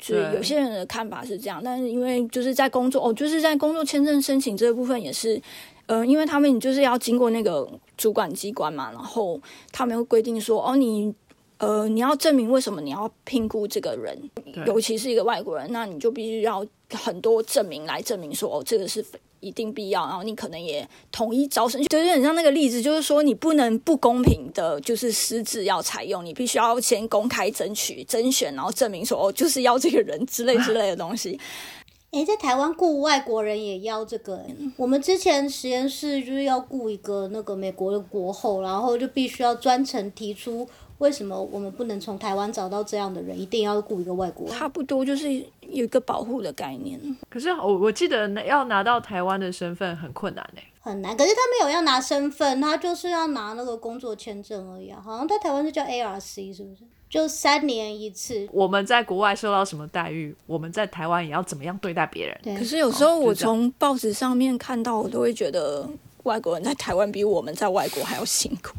[0.00, 5.40] 就是有些人的看法是这样，但是因为就是在工作哦，就是在工作签证申请这个部分也是，
[5.86, 9.38] 呃，因为他们就是要经过那个主管机关嘛，然后
[9.70, 11.14] 他们会规定说，哦，你
[11.58, 14.18] 呃你要证明为什么你要聘雇这个人，
[14.66, 19.04] 尤其是一个外国人，那你就必须要很多证明来证明说，哦，这个是。
[19.42, 31.40] 一定必要，然后你可能也统一招生，就是很像那个例子，就是说你不能不公平的，就是私自要采用，你必须要先公开争取、甄选，然后证明说哦，就是要这个人之类之类的东西。
[32.12, 34.44] 哎，在台湾雇外国人也要这个，
[34.76, 40.68] 我们之前实验室就是要雇一个那个美国的国后，然后就必须要专程提出。
[41.00, 43.38] 为什么我们不能从台湾找到这样的人？
[43.38, 44.56] 一定要雇一个外国人？
[44.56, 47.00] 差不多就是有一个保护的概念。
[47.30, 50.60] 可是我我记得要拿到台湾的身份很困难呢。
[50.82, 51.16] 很难。
[51.16, 55.00] 可是他没有要拿身份，他就是要拿那个工作签证而已啊。
[55.02, 56.84] 好像在台湾是叫 ARC，是不是？
[57.08, 58.46] 就三年一次。
[58.52, 62.58] 我们在国外受到什么待遇，我们在台湾也要怎么样对待别人？
[62.58, 65.88] 可是有时候我从报纸上面看到，我都会觉得。
[66.24, 68.74] 外国人在台湾比我们在外国还要辛苦，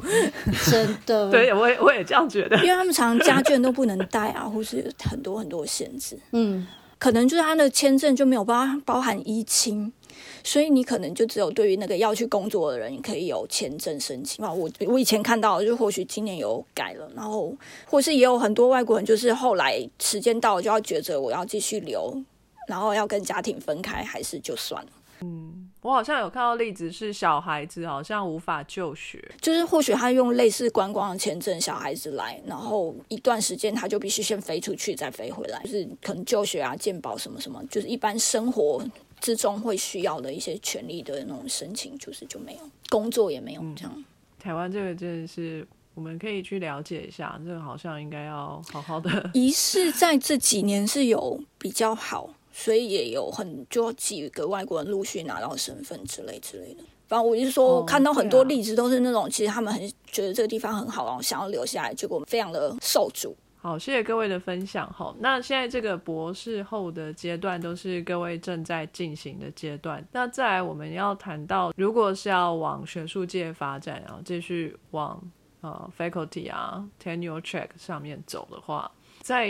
[0.69, 1.29] 真的。
[1.31, 6.17] 对，我也我也这样觉得，因为他们常常家眷都不能带啊， 或是很多很多限制。
[6.31, 6.67] 嗯，
[6.99, 9.91] 可能就是他的签证就没有包包含一亲，
[10.43, 14.51] 所以你可能就只有对于那个要去工作的人可以有签证申请啊。
[14.51, 17.53] 我我以前看到，就或许今年有改了，然后
[17.85, 22.15] 或是也有很多外国人，就是后来时间到了就要抉择，我要继续留，
[22.67, 24.89] 然后要跟家庭分开，还是就算了。
[25.21, 25.69] 嗯。
[25.81, 38.79] 我好像有看到例子是小孩子好像无法就学，就是或许他用类似观光的签证，小孩子来，然后一段时间他就必须先飞出去再飞回来，就是可能就学啊、健保什么什么，就是一般生活
[39.19, 44.05] 之中会需要的一些权利的那种申请，就是就没有工作也没有这样。
[44.37, 49.29] 台湾这个真的是我们可以去了解一下，这个好像应该要好好的。
[49.33, 52.29] 仪式在这几年是有比较好。
[52.51, 56.83] 所以也有很就几个外国人陆续拿到身份之类之类的。
[57.07, 63.35] 反正我就是说，看到很多例子都是那种，其实他们很觉得这个地方很好，然后想要留下来，结果非常的受阻。
[63.57, 64.91] 好，谢谢各位的分享。
[64.91, 70.03] 好，那现在这个博士后的阶段都是各位正在进行的阶段。
[70.13, 75.21] 那再来我们要谈到，如果是要往学术界发展，然后继续往
[75.59, 78.89] 呃 faculty 啊 tenure track 上面走的话，
[79.21, 79.47] 在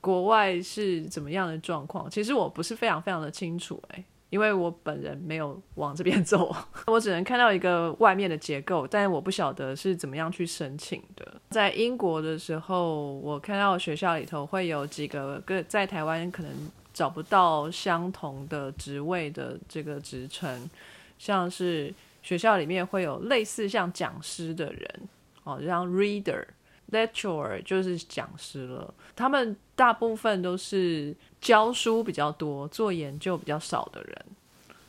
[0.00, 2.08] 国外是怎么样的状况？
[2.10, 6.54] 其实我不是非常非常的清楚，诶，因为我本人没有往这边走，
[6.86, 11.40] 我只能看到一个外面的结构，但我不晓得是怎么样去申请的。
[11.50, 16.50] 在英国的时候，我看到学校里头会有几个个在台湾可能
[16.92, 20.70] 找不到相同的职位的这个职称，
[21.18, 25.08] 像是学校里面会有类似像讲师的人，
[25.44, 26.44] 哦，像 reader。
[26.92, 34.26] Lecturer 就是讲师了，他们大部分都是教书比较多，做研究比较少的人，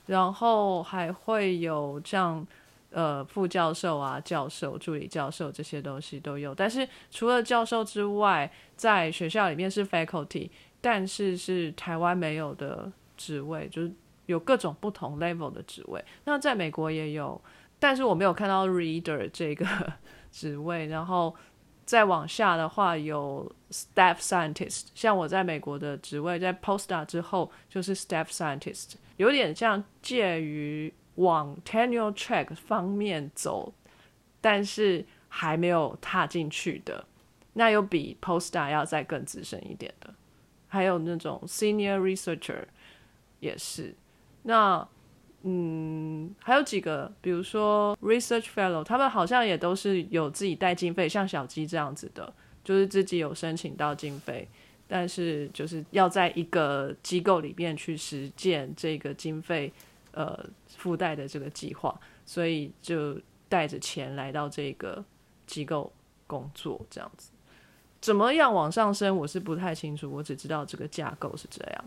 [0.08, 2.46] 然后还会有像
[2.90, 6.56] 呃副教授啊、教授、助理教授这些东西都有。
[6.56, 10.50] 但是除了教授之外，在学校里面是 faculty，
[10.82, 13.92] 但是是台湾没有的职位，就是
[14.26, 16.04] 有各种不同 level 的职位。
[16.26, 17.40] 那在美国也有，
[17.80, 19.66] 但是我没有看到 reader 这个
[20.32, 21.36] 职位，然后。
[21.92, 33.74] 再往下的话，有 staff scientist，像我在美国的职位，在 postdoc 之后就是 staff scientist，有点像介于往 tenure track 方面走，
[34.40, 37.06] 但是还没有踏进去的，
[37.52, 40.14] 那有比 postdoc 要再更资深一点的。
[40.70, 42.64] 还有那种 senior researcher
[43.42, 43.94] 也是。
[44.44, 44.88] 那
[45.44, 52.32] 嗯，还有几个，比如说 research fellow，他们好像也都是有自己带经费，像小鸡这样子的，
[52.64, 54.48] 就是自己有申请到经费，
[54.88, 59.74] 但是就是要在一个机构里面去实践这个经费
[60.12, 60.46] 呃
[60.78, 65.04] 附带的这个计划，所以就带着钱来到这个
[65.48, 65.92] 机构
[66.28, 67.32] 工作，这样子。
[68.00, 71.86] 怎么样往上升，我是不太清楚，我只知道这个架构是这样。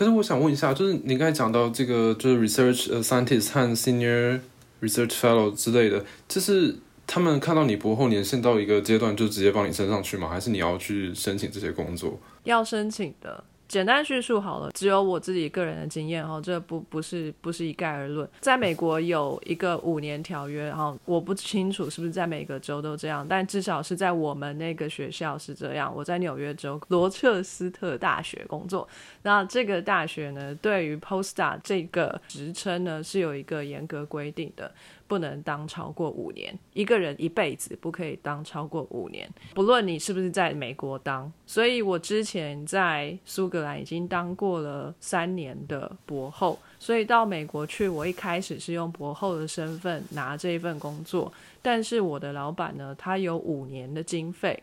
[0.00, 4.40] 可是我想问一下，就是你刚才讲到这个，就是 research 呃 scientist 和 senior
[4.80, 6.74] research fellow 之类的，就是
[7.06, 10.26] 他们看到你博后年限到一个阶段，就直接帮你升上去吗？
[10.26, 12.18] 还是你要去申请这些工作？
[12.44, 13.44] 要申请的。
[13.70, 18.28] 简单叙述好了，只有我自己个人的经验哈，这不不是不是一概而论。
[18.40, 25.94] 在美国有一个五年条约，然后我不清楚是不是在每个州都这样，但至少是在我们那个学校是这样。
[25.94, 28.88] 我在纽约州罗彻斯特大学工作，
[29.22, 34.72] 那这个大学呢，对于 postdoc 这个职称呢是有一个严格规定的。
[35.10, 41.30] 不能当超过五年，一个人一辈子不可以当超过五年，不论你是不是在美国当。
[41.44, 54.62] 所以我之前在苏格兰已经当过了三年的博后，所以到美国去，我一开始是用博后的身份拿这一份工作，但是我的老板呢，他有五年的经费，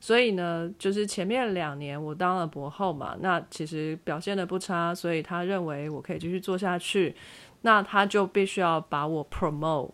[0.00, 7.14] 所以呢，就是前面两年我当了博后嘛，那其实表现的不差，所以他认为我可以继续做下去。
[7.62, 9.90] 那他就必须要把我 promote，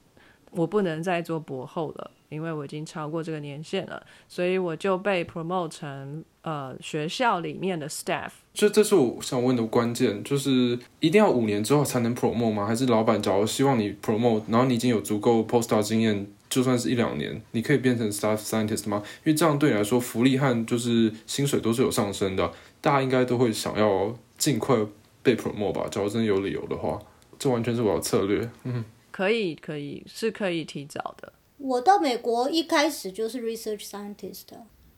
[0.50, 8.31] 我不能再做博后了，因为我已经超过这个年限了，所以我就被 promote 成呃学校里面的 staff。
[8.55, 12.64] 这这是我想问的关键，就是一定要五年之后才能 promote 吗？
[12.64, 19.02] 还是老板假如希望你 promote，然后你已经有足够 postdoc 经验，就算是一两年，你可以变成 staff scientist 吗？
[19.24, 22.50] 因为这样对你来说，福利和就是薪水都是有上升的，
[22.81, 24.76] 大家应该都会想要尽快
[25.22, 25.87] 被 promote 吧？
[25.90, 26.98] 假如真的有理由的话。
[27.38, 31.33] 这完全是我的策略，嗯，可以，可以，是可以提早的。
[31.59, 34.44] 我到美国一开始就是 research scientist，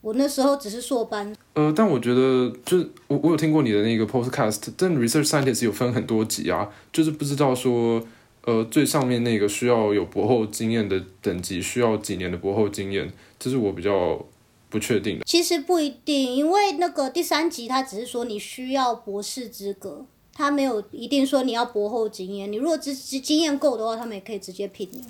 [0.01, 1.35] 我那时候只是硕班。
[1.55, 8.05] 呃，但我觉得就是我我有听过你的那个 podcast，但 research scientist 有分很多级啊，就是不知道说，
[8.44, 14.24] 呃，最上面那个需要有博后经验的等级，需要几年的博后经验，这是我比较
[14.68, 15.24] 不确定的。
[15.24, 20.07] 其实不一定，因为那个第三级他只是说你需要博士资格。
[20.38, 25.03] 他没有一定说你要博后经验，你如果只只经验够的话，他们也可以直接聘你。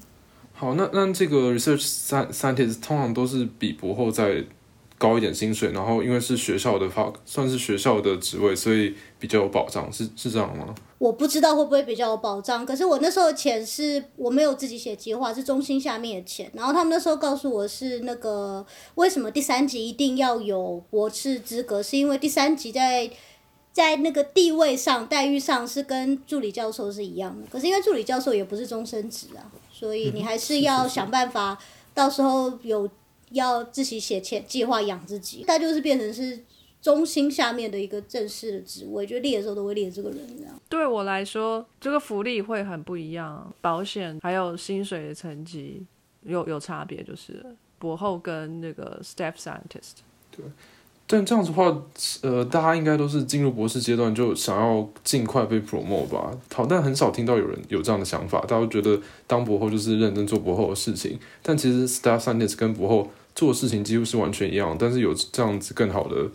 [0.54, 1.86] 好，那那这个 research
[2.32, 4.42] scientist 通常都是比博后再
[4.96, 10.74] 高一点薪水，然后因为是学校的话，算是学校的职位，所以比较有保障，是是这样吗？
[10.96, 18.64] 我不知道会不会比较有保障，可是我那时候钱是我没有自己写计划，是中心下面的钱，然后他们那时候告诉我是那个
[18.94, 23.10] 为什么第三级一定要有博士资格，是因为第三级在。
[23.78, 31.56] 在那个地位上、待遇上是跟助理教授是一样的，可是因为助理教授也不是终身职啊，所以你还是要想办法，
[31.94, 32.90] 到时候有
[33.30, 36.40] 要自己写钱计划养自己，他就是变成是
[36.82, 40.60] 中心下面的一个正式的职位，就列的时候都会列这个人这样。
[40.68, 45.86] 对我来说，这个福利会很不一样，保险还有薪水的层级
[46.24, 47.46] 有有差别，就是
[47.78, 50.02] 博后跟那个 staff scientist。
[50.32, 50.44] 对。
[51.10, 51.74] 但这样子的话，
[52.20, 56.30] 呃，大家应该都是进入博士阶段就想要尽快被 promote 吧？
[56.54, 58.40] 好，但很少听到有人有这样的想法。
[58.42, 64.76] 大家都觉得当博后就是认真做博后的事情，但其实 staff scientist 跟博后做的事情几乎是完全一样。
[64.78, 66.26] 但是有这样子更好的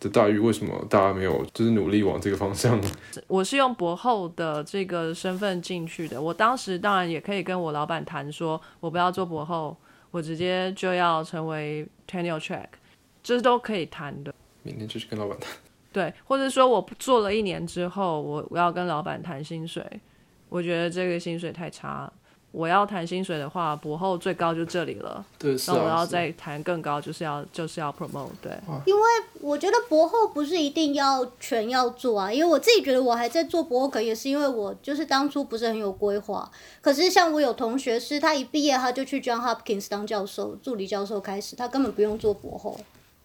[0.00, 2.80] 的待遇，为什么大家没有就是努力往这个方向？
[3.28, 6.18] 我是用博后的这个身份进去的。
[6.18, 9.76] 我当时当然也可以跟我老板谈，说我不要做博后，
[10.10, 12.68] 我直接就要成为 tenure track。
[13.24, 14.32] 这都可以谈的，
[14.62, 15.50] 明天就去跟老板谈。
[15.92, 19.84] 对，或者说我做了一年之后，我我要跟老板谈薪水，
[20.48, 22.12] 我觉得这个薪水太差。
[22.50, 25.24] 我要谈薪水的话，博后最高就这里了。
[25.36, 28.28] 对，那我要再谈更高，就是要就是要 promote。
[28.40, 28.52] 对，
[28.86, 29.02] 因为
[29.40, 36.48] 我觉得博后不是一定要全要做啊，因为我自己觉得我还在做博后，可能也是因为我就是当初不是很有规划。
[36.80, 42.78] 可是像我有同学是，他一毕业他就去 John Hopkins 当教授、助理教授开始，他根本不用做博后。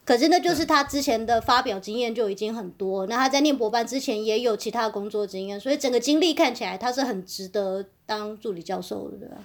[0.10, 9.36] 可是那就是他之前的发表经验就已经很多，那他在念博班之前也有其他工作经验，所以整个经历看起来他是很值得当助理教授的，对吧？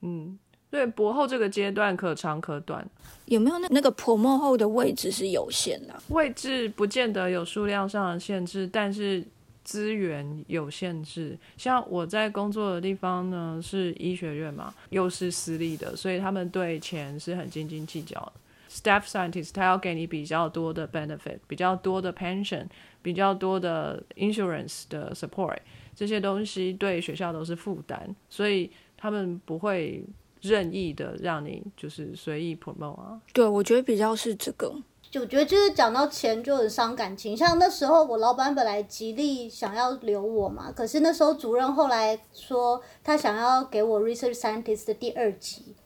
[0.00, 0.38] 嗯，
[0.70, 2.88] 对，博后这个阶段可长可短，
[3.26, 5.94] 有没有那那个 promo 后的位置是有限的？
[6.08, 9.22] 位置不见得有数量上的限制，但是
[9.64, 11.38] 资源有限制。
[11.58, 18.32] 像我在工作的地方呢，是医学院嘛，又是私立的，所以他们对钱是很斤斤计较的。
[18.76, 22.66] Staff scientist，他要给你比较多的 benefit，比较多的 pension，
[23.00, 25.56] 比较多的 insurance 的 support，
[25.94, 30.04] 这些东西对学校都是负担，所以他们不会
[30.42, 33.20] 任意的让你就是随意 promote 啊。
[33.32, 34.74] 对，我觉得比较是这个。
[35.08, 45.76] 就我觉得就是讲到钱就很伤感情，像那时候我老板本来极力想要留我嘛，可是那时候主任后来说他想要给我 research scientist 的第二级，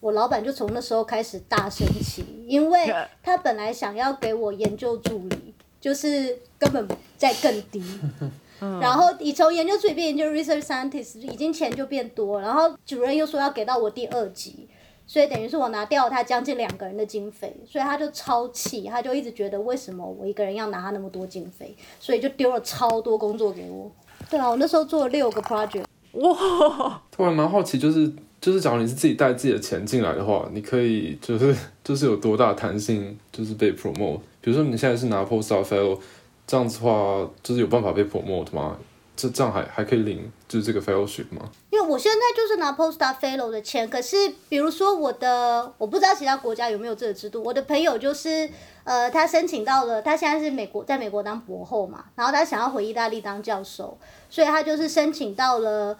[0.00, 2.92] 我老板就从那时候开始大生气，因为
[3.22, 6.86] 他本来想要给我研究助理，就是根本
[7.16, 7.82] 在更低。
[8.80, 14.68] 然后你从研究助理变研究 research scientist，已经钱就变多，然后主任又说要给到我第二级。
[15.06, 23.90] 所以等于是我拿掉了他将近两个人的经费，所以他就超气，他就一直觉得为什么我一个人要拿他那么多经费，所以就丢了超多工作给我。
[24.28, 25.84] 对啊，我那时候做了六个 project。
[26.12, 34.20] 哇，突然蛮好奇，就是就是，假如你是自己带自己的钱进来的话，你可以就是 就是有多大弹性，就是被 promote。
[34.40, 35.98] 比如说你现在是拿 postdoc fellow，
[36.46, 38.78] 这样子的话，就是有办法被 promote 吗？
[39.16, 41.50] 这这样还还可以领就是这个 fellowship 吗？
[41.70, 44.16] 因为我现在就是拿 postdoc fellow 的钱，可是
[44.48, 47.42] 比如说我的，我不知道其他国家有没有这个制度。
[47.42, 48.48] 我的朋友就是，
[48.84, 53.98] 呃，他申请到了，他现在是美国，在美国当博后嘛，然后他想要回意大利当教授，
[54.30, 55.98] 所以他就是申请到了，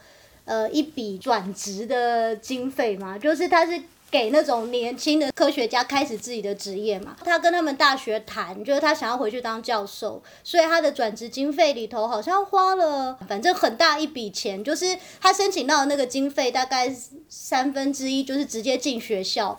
[0.48, 3.80] 呃，一笔转职的经费嘛，就是他是。
[4.10, 16.90] 给那种年轻的科学家开始自己的职业嘛，他跟他们大学谈，就是他想要回去当教授，所以他的转职经费里头好像花了反正很大一笔钱，就是他申请到的那个经费大概
[17.28, 19.54] 三分之一就是直接进学校。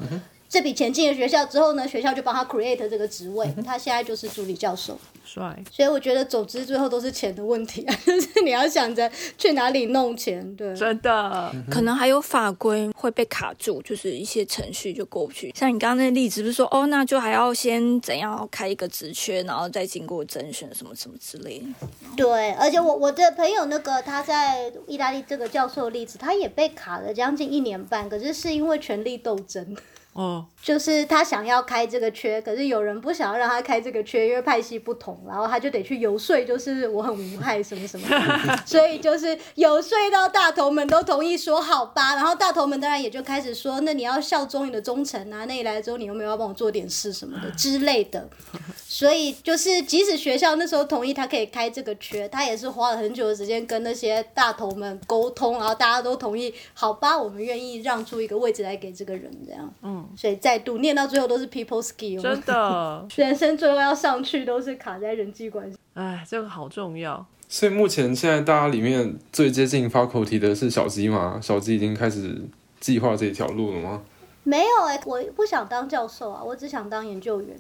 [0.50, 4.98] 这笔钱进了学校之后呢，学校就帮他 create 这个职位，他现在就是助理教授。
[5.32, 10.76] 帅，所以我觉得总之最后都是钱的问题啊， 就是你要想着去哪里弄钱，对。
[10.76, 15.54] 真的，可能还有法规会被卡住，就是一些程序就过不去。
[15.56, 21.88] 像你刚刚那例子，不是说哦，那就还要先怎样开一个职缺，然后再经过甄选什么什么之类的。
[22.18, 29.78] 对，而且我我的朋友那个他在意大利这个教授的例子，他也被卡了将近一年半，可是是因为权力斗争。
[30.20, 38.06] 哦，就是他想要开这个缺，可是有人不想要让他开这个缺，因为派系不同，然后他就得去游说，就是我很无害什么什么。
[38.10, 48.28] 的， 所以就是游说到大头们都同意说好吧，然后大头们当然也就开始说，那你要效忠你的忠诚啊，那你来之后你有没有要帮我做点事什么的之类的，
[48.76, 60.08] 所以就是即使学校那时候同意他可以开这个缺，他也是花了很久的时间跟那些大头们沟通，然后大家都同意，好吧，我们愿意让出一个位置来给这个人这样，嗯。
[60.16, 65.78] 所以再度念到最后都是 people skill，真的， 人生最后要上去都是卡在人际关系。
[65.94, 67.26] 哎，这个好重要。
[67.48, 71.40] 所以目前现在大家里面最接近 faculty 的是小鸡吗？
[71.42, 72.40] 小鸡已经开始
[72.80, 74.02] 计划这一条路了吗？
[74.44, 77.58] 没有哎、我不想当教授啊，我只想当研究员。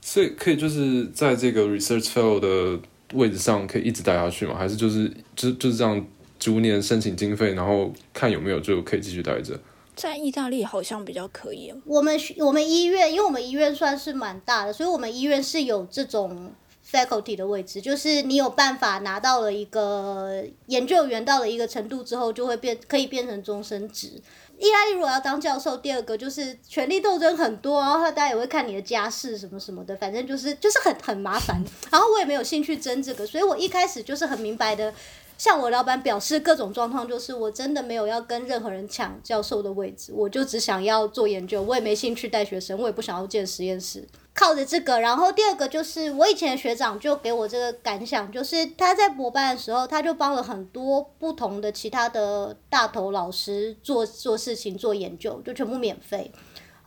[0.00, 2.80] 所以可以就是在这个 research fellow 的
[3.14, 4.54] 位置上可以一直待下去吗？
[4.56, 6.04] 还是就是就就是这样
[6.38, 9.58] 逐年申请经费，然后看有没有就可以继续待着？
[9.98, 11.74] 在意大利好像比较可以。
[11.84, 16.52] 我们我们医院，因为我们医院算是蛮大的，所以我们医院是有这种
[16.88, 24.22] faculty 的位置，就是你有办法拿到了一个研究员到了一个程度之后，就会变可以变成终身职。
[24.56, 31.60] 意大利如果要当教授，第二个就是权力斗争很多，然后大家也会看你的家世什么什么的，反正就是就是很很麻烦。
[31.90, 34.94] 然后我也没有兴趣争这个，所以我一开始就是很明白的。
[35.38, 44.06] 向我老板表示各种状况，就是我真的没有要跟任何人抢教授的位置，我就只想要做研究，我也没兴趣带学生，我也不想要建实验室。
[44.34, 56.30] 靠着这个，然后第二个就是我以前的学长就给我这个感想，就是他在博班的时候，他就帮了很多不同的其他的大头老师做做事情、做研究，就全部免费。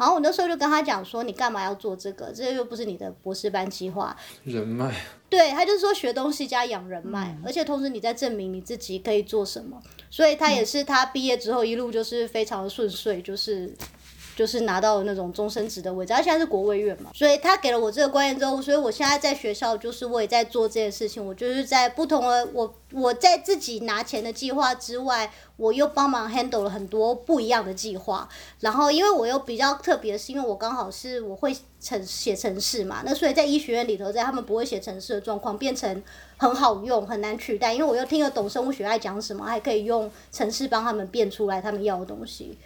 [0.01, 2.31] 然后我那时候就跟他讲说，你干嘛要做这个？
[2.33, 4.17] 这又不是你的博士班计划。
[4.43, 4.91] 人脉，
[5.29, 9.79] 对他就是说学东西加养人脉，而且同时你在证明你自己可以做什么，
[10.09, 13.71] 所以他也是他毕业之后一路就是非常的顺遂，就是
[14.41, 28.27] 就是拿到了那种终身职的位置，他现在是国卫院嘛，所以他给了我这个观念之后，所以我现在在学校就是我也在做这件事情，我就是在不同的我我在自己拿钱的计划之外，我又帮忙 handle 了很多不一样的计划，
[28.61, 36.01] 然后因为我又比较特别，是因为我刚好是我会程写程式嘛，那所以在医学院里头，在他们不会写程式的状况，变成
[36.37, 42.57] 很好用，很难取代，因为我又听得懂生物学爱讲什么，还可以用程式帮他们变出来他们要的东西。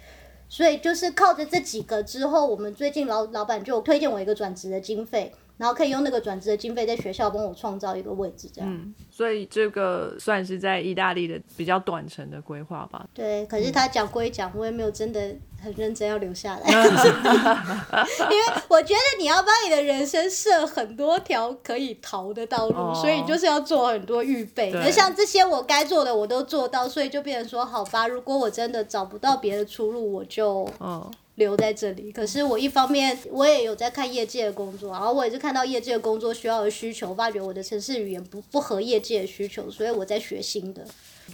[0.48, 8.70] 所以就是靠着这几个之后，我们最近老老板就推荐我一个转职的经费，然后可以用那个转职的经费在学校帮我创造一个位置，这样。
[8.70, 13.06] 嗯，所以这个算是在意大利的比较短程的规划吧。
[13.14, 16.68] 对，可是他讲归讲，我也没有真的很认真要留下来，
[18.30, 24.70] 因为我觉得你要帮你的人生设很多条可以逃的道路，哦所以你就是要做很多预备。
[24.70, 32.12] 对那像这些我该做的我都做到，所以就变成说，好吧，如果我真的找不到别的出路，我就嗯，留在这里。
[32.12, 40.86] 可是我一方面我也有在看业界的工作，然后我也是看到业界的工作需要的需求，发觉我的城市语言不不合业界的需求，所以我在学新的，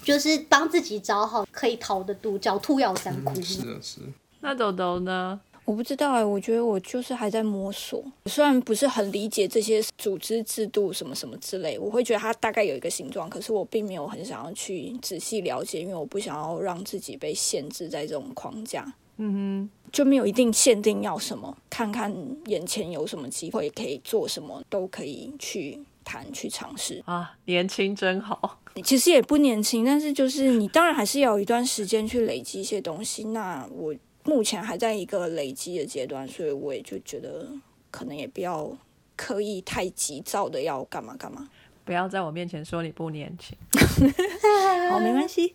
[0.04, 3.34] 就是帮自己找好可以逃的路，狡兔要三窟。
[3.42, 4.00] 是的，是。
[4.40, 5.40] 那豆豆呢？
[5.64, 8.02] 我不知道哎、我觉得我就是还在摸索。
[8.26, 18.92] 虽然不是很理解这些组织制度什么什么之类，我会觉得它大概有一个形状，可是我并没有很想要去仔细了解，因为我不想要让自己被限制在这种框架。
[19.24, 22.14] 嗯就没有一定限定要什么，看看
[22.46, 27.02] 眼前有什么机会可以做什么，都可以去谈去尝试。
[27.04, 28.58] 啊，年轻真好。
[28.82, 33.24] 其实也不年轻，但是就是你当然还是要有一段时间去累积一些东西。
[33.24, 33.94] 那我
[34.24, 37.46] 目前还在一个累积的阶段，所以我也就觉得
[37.90, 38.74] 可能也不要
[39.14, 41.50] 刻意太急躁的要干嘛干嘛。
[41.92, 43.54] 不要在我面前说你不年轻。
[44.88, 45.52] 好，没关系。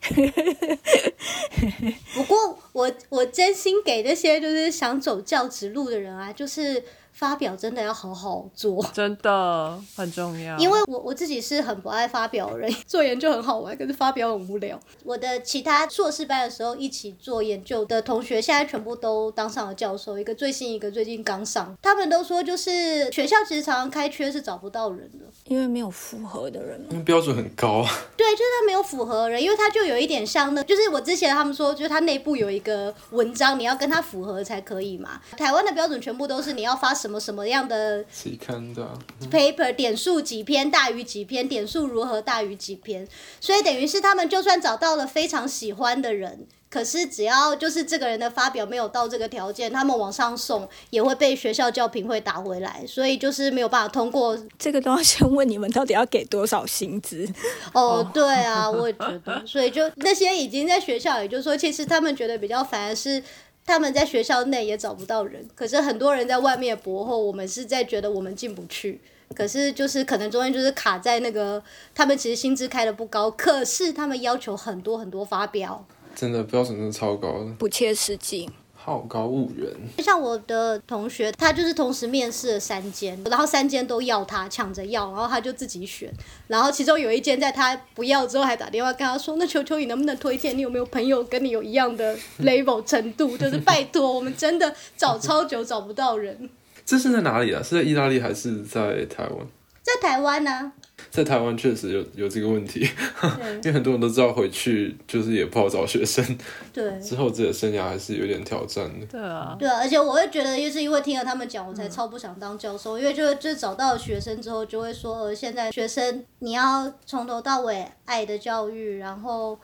[2.14, 6.84] 不过我我真心给那些就是想走教职路的人啊，就是
[7.18, 8.86] 发表真的要好好做。
[8.94, 10.56] 真的很重要。
[10.58, 14.80] 因为我我自己是很不爱发表的人，做研究很好玩，可是发表很无聊。
[15.04, 21.76] 我的其他硕士班的时候一起做研究的同学，现在全部都当上了教授，一个最新，一个最近刚上。
[21.82, 25.26] 他们都说，就是学校其实常常开缺是找不到人的。
[25.46, 26.88] 因为没有符合的人嘛。
[26.92, 35.20] 因为标准很高啊， 对，就是他没有符合人，因为他就有一点像那，就是我之前他们说，就是他内部有一个文章，你要跟他符合才可以嘛。
[35.36, 39.00] 台湾的标准全部都是你要发什么什么样的期刊的啊、
[39.32, 43.08] paper 点数几篇大于几篇，点数如何大于几篇，
[43.40, 54.38] 所以等于是他们就算找到了非常喜欢的人，可是只要就是这个人的发表没有到这个条件，他们往上送也会被学校教评会打回来，所以就是没有办法通过。
[54.60, 57.28] 这个都要先问你们到底要给多少薪资。
[57.74, 63.24] 哦，对啊，我也觉得，所以就那些已经在学校，也就是说，其实他们觉得比较烦的是。
[63.68, 69.00] 他们在学校内也找不到人，可是很多人在外面博后，我们是在觉得我们进不去。
[69.36, 71.62] 可是就是可能中间就是卡在那个，
[71.94, 75.86] 他们其实薪资开的不高，可是他们要求很多很多发表。
[76.16, 78.50] 真的标准真的超高的，不切实际。
[78.88, 79.70] 好高骛远。
[79.98, 86.10] 像我的同学，他就是同时面试了三间，然后三间都要他，抢着要，然后他就自己选，
[86.48, 90.58] 然后其中有一间在他不要之后，还打电话跟他说：“那求求你能不能推荐？
[90.58, 93.38] 你有没有朋友跟你有一样的 level 程度？
[93.38, 96.50] 就是拜托，我们真的找超久找不到人，
[96.86, 97.62] 这是在哪里啊？
[97.62, 99.46] 是在意大利还是在台湾？
[99.84, 100.72] 在台湾呢、
[101.10, 102.88] 在台湾确实有有这个问题，
[103.62, 106.24] 因为很多人都知道回去就是也不好找学生，
[106.74, 107.00] 对。
[107.00, 109.06] 之后自己的生涯还是有点挑战的。
[109.06, 119.58] 对啊，对啊，而且我会觉得，就是因为听了他们讲，我才超不想当教授，因为就就找到学生之后，就会说，呃，现在学生你要从头到尾爱的教育，然后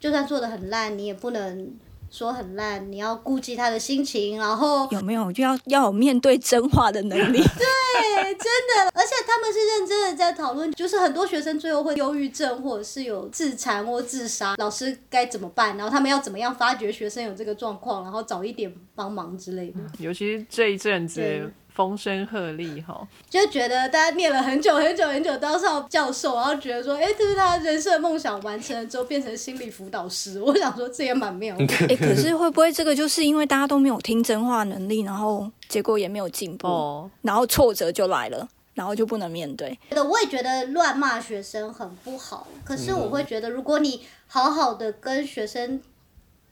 [0.00, 1.70] 就算做的很烂，你也不能
[2.12, 7.38] 说很烂，你要顾及他的心情，然后有没有就要要有面对真话的能力？
[7.42, 15.74] 对，真的，而且他们是认真的在讨论，就是很多学生最后会忧郁症，或者是有自残或自杀，老师该怎么办？
[15.78, 19.80] 然后他们要怎么样发掘学生有这个状况，然后早一点帮忙之类的。
[19.98, 31.64] 尤其是这一阵子对风声鹤唳哈，就觉得大家念了很久很久很久当上教授，然后觉得说，哎、这是他人生的梦想完成了之后变成心理辅导师，我想说这也蛮妙的。
[31.88, 39.78] 哎、可是会不会这个就是因为大家都没有听真话能力，然后结果也没有进步，哦，然后挫折就来了，然后就不能面对？
[39.88, 45.80] 觉得我也觉得乱骂学生很不好，可是我会觉得，如果你好好的跟学生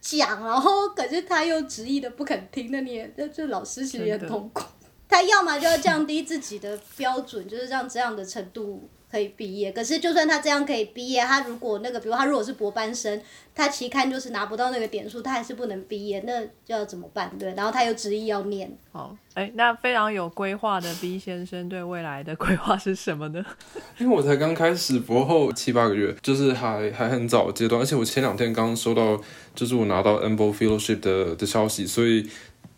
[0.00, 4.62] 讲，然后可是他又执意的不肯听，那你也这这老师其实也很痛苦。
[5.10, 9.72] 他要么就要降低自己的标准，就是让这样的程度可以毕业。
[9.72, 13.20] 可是就算他这样可以毕业，他如果那个，比如他如果是博班生，
[13.54, 17.30] 他期刊就是拿不到那个点数，他还是不能毕业，那就要怎么办？
[17.38, 23.44] 对，然后他又执意要念，好，哎，那非常有规划的 B 先生对未来的规划是什么呢？
[23.98, 29.20] 因为我才刚开始博后七八个月，就是还还很早阶段，而且我前两天刚收到，
[29.54, 32.26] 就是我拿到 EMBO Fellowship 的的消息，所以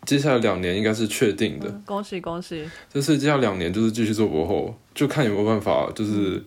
[0.05, 1.69] 接下来两年应该是确定的。
[1.85, 2.63] 恭喜恭喜！
[2.93, 6.41] 就是接下来两年就是继续做博后，就看有没有办法，就是。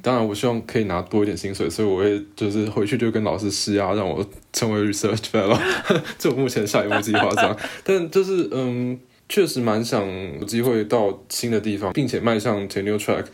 [0.00, 5.60] 当然，我希望可以拿多一点薪水，所以我会就是回去就跟老师施压，让我成为 research fellow，
[6.18, 7.54] 这我目前下一步计划这样。
[7.84, 10.02] 但就是嗯，确实蛮想
[10.40, 13.26] 有机会到新的地方，并且迈向 tenure track，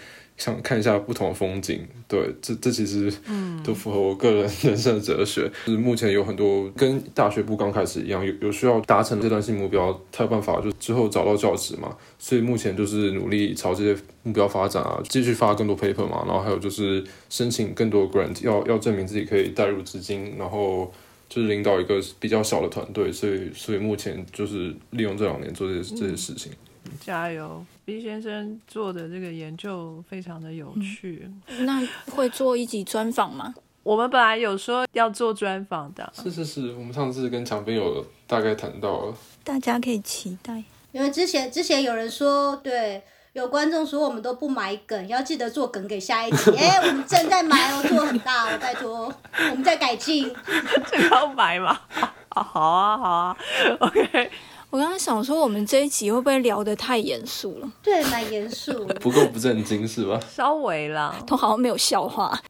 [0.42, 1.86] 想看一下不同的风景。
[2.08, 3.12] 对，这这其实
[3.62, 5.48] 都符合我个人 人生的哲学。
[5.64, 11.96] 就是目前有很多跟大学部刚开始一样，有有需要达成阶段性目标，才有办法就之后找到教职嘛。
[12.18, 20.92] 所以目前就是努力朝这些目标发展啊，继续发更多 paper 嘛，然后还有就是申请更多 grant，要要证明自己可以带入资金，然后。
[21.34, 26.52] 就是领导一个比较小的团队，所以所以目前就是利用这两年做这些这些事情。
[27.00, 31.30] 加油，B 先生做的这个研究非常的有趣。
[31.60, 33.54] 那会做一集专访吗？
[33.82, 40.62] 我们本来有说要做专访的，是是是，我们上次跟强斌有大概谈到了，大家可以期待。
[40.92, 46.52] 因为之前之前有人说，对，有观众说我们都不埋梗，要记得做梗给下一集。
[46.56, 49.12] 哎、我们正在埋哦，做很大哦，拜托，
[49.50, 50.32] 我们在改进。
[50.86, 51.80] 这个要买吗？
[52.28, 53.36] 啊，好啊，好啊
[53.80, 54.30] ，OK。
[54.72, 57.70] 我刚刚想说，我们这一集会不会聊得太严肃了？
[57.84, 58.86] 对，蛮严肃。
[59.00, 60.18] 不够不正经是吧？
[60.26, 62.40] 稍微啦，都好像没有笑话。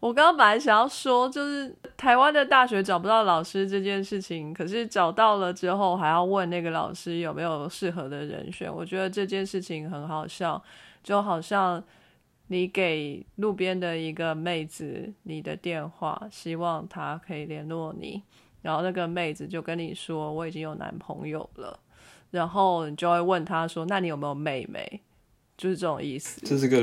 [0.00, 8.68] 我刚刚本来想要说，就是台湾的大学找不到老师这件事情，可是找到了之后，还要问那个老师有没有适合的人选。
[8.72, 10.60] 我觉得这件事情很好笑，
[11.04, 11.80] 就好像
[12.48, 18.20] 你给路边的一个妹子你的电话，希望她可以联络你，
[18.62, 21.78] 然后那个妹子就跟你说我已经有男朋友了，
[22.30, 25.00] 然后你就会问她说，那你有没有妹妹？
[25.56, 26.40] 就是这种意思。
[26.44, 26.80] 这是个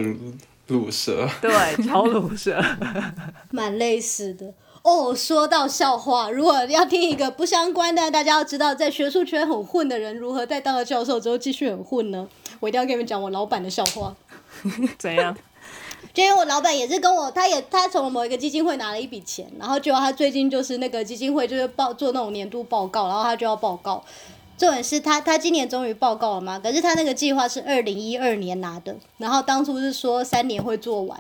[0.67, 2.61] 路蛇，对，超毒舌。
[3.51, 5.15] 蛮类似的哦。
[5.15, 12.27] 说到笑话，如果要听一个不相关但，大家要知道在学术圈很混的人如何在当了教授之后继续很混呢？
[12.59, 14.15] 我一定要跟你们讲我老板的笑话。
[14.97, 15.35] 怎样？
[16.15, 24.01] 就因为我老板也是跟我，他也他从某一个基金会拿了一笔钱，然后结果他最近就是那个基金会就是报做那种年度报告，然后他就要报告。
[24.57, 26.57] 重点是他他今年终于报告了嘛？
[26.57, 31.19] 可是他那个计划是二零一二年拿的，然后当初是说三年会做完，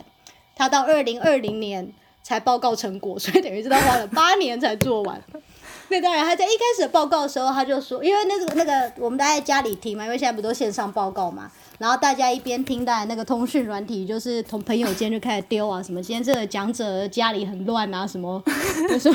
[0.55, 1.91] 他到二零二零年
[2.23, 5.21] 才报告成果，所以等于是他花了八年才做完。
[5.89, 18.41] 那当然，他在一开始报告的时候，他就说，因为那个那个我们都在家里听嘛，因为现在不都线上报告嘛，然后大家一边听，当然那个通讯软体就是从朋友间就开始丢啊，什么今天这个讲者家里很乱啊，什么
[18.89, 19.11] 就是，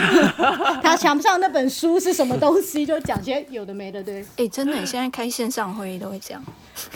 [0.82, 4.24] 他墙上那本书是什么东西，就讲些有的没的，对。
[4.36, 6.44] 哎、真的，现在开线上会议都会这样。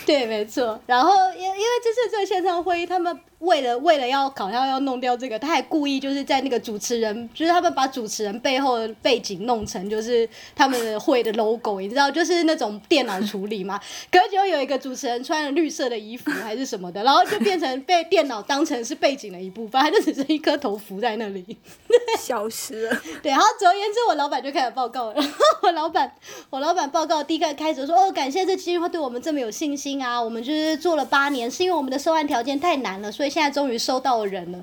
[0.07, 0.79] 对，没错。
[0.87, 13.80] 然后因因为这次这个线上会议，他们为了为了要好像要弄掉这个，他还故意就是在那个主持人，就是他们把主持人背后的背景弄成就是他们的会的 logo，你知道，就是那种电脑处理嘛。
[14.11, 21.45] 可是就有一个主持人穿了绿色的衣服还是什么的，然后就变成被电脑当成是背景的一部分，他就只是一颗头浮在那里。
[22.18, 23.03] 消失了。
[23.22, 25.14] 对，然后总而言之，我老板就开始报告了。
[25.14, 26.12] 然后我老板，
[26.51, 34.62] 我老板报告第一个开始说，哦，感谢这基金会对我们这么有信心啊，我们就是做了八年，是因为我们的收案条件太难了，所以现在终于收到了人了。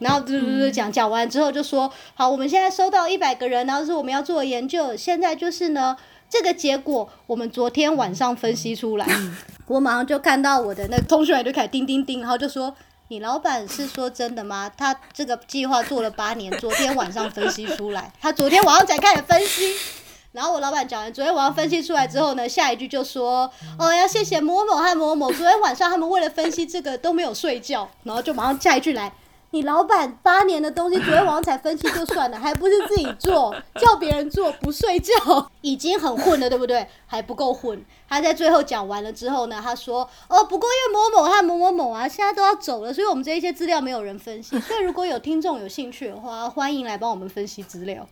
[0.00, 5.96] 然后嘟嘟嘟，讲讲完之后就说，好，我们现在收到一百个人，然后是我们要做的研究，现在就是呢，
[6.28, 9.06] 这个结果我们昨天晚上分析出来，
[9.66, 12.74] 我马上就看到我的那个通讯员就开始叮叮叮，然后就说。
[13.10, 14.70] 你老板是说真的吗？
[14.76, 19.72] 他这个计划做了八年，昨天晚上分析出来，他昨天晚上才开始分析。
[20.38, 29.12] 然后我老板讲完，昨天晚上分析出来之后呢，下一句就说，哦，要谢谢某某和某某，昨天晚上他们为了分析这个都没有睡觉，然后就马上下一句来，
[29.50, 35.12] 你老板八年的东西，昨天晚上才分析就算了，还不是自己做，叫别人做不睡觉，
[35.60, 36.86] 已经很混了，对不对？
[37.04, 37.84] 还不够混。
[38.08, 48.08] 他在最后讲完了之后呢，他说，哦，不过因为某某和某某某啊，现在都要走了，所以我们这一些资料没有人分析，所以如果有听众有兴趣的话，欢迎来帮我们分析资料。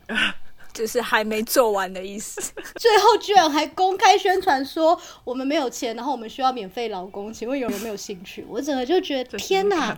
[0.77, 2.39] 就是还没做完的意思。
[2.77, 8.45] 最后居然还公开宣传说我们没有钱，然后我们需要免费劳工，请问有人没有兴趣？
[8.47, 9.97] 我整个就觉得天哪，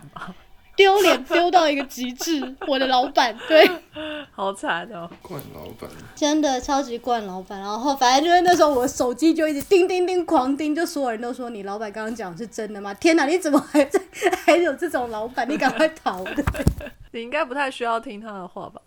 [0.74, 2.56] 丢脸丢到一个极致！
[2.66, 3.68] 我的老板对，
[4.32, 5.10] 好惨哦！
[5.20, 7.60] 惯老板，真的超级惯老板。
[7.60, 12.94] 然后反正就是那时候我手机就一直叮叮叮狂叮，就所有人都说你老板刚刚讲的是真的吗？
[12.94, 14.00] 天哪，你怎么还在
[14.46, 15.46] 还有这种老板？
[15.46, 16.24] 你赶快逃！
[17.12, 18.80] 你应该不太需要听他的话吧？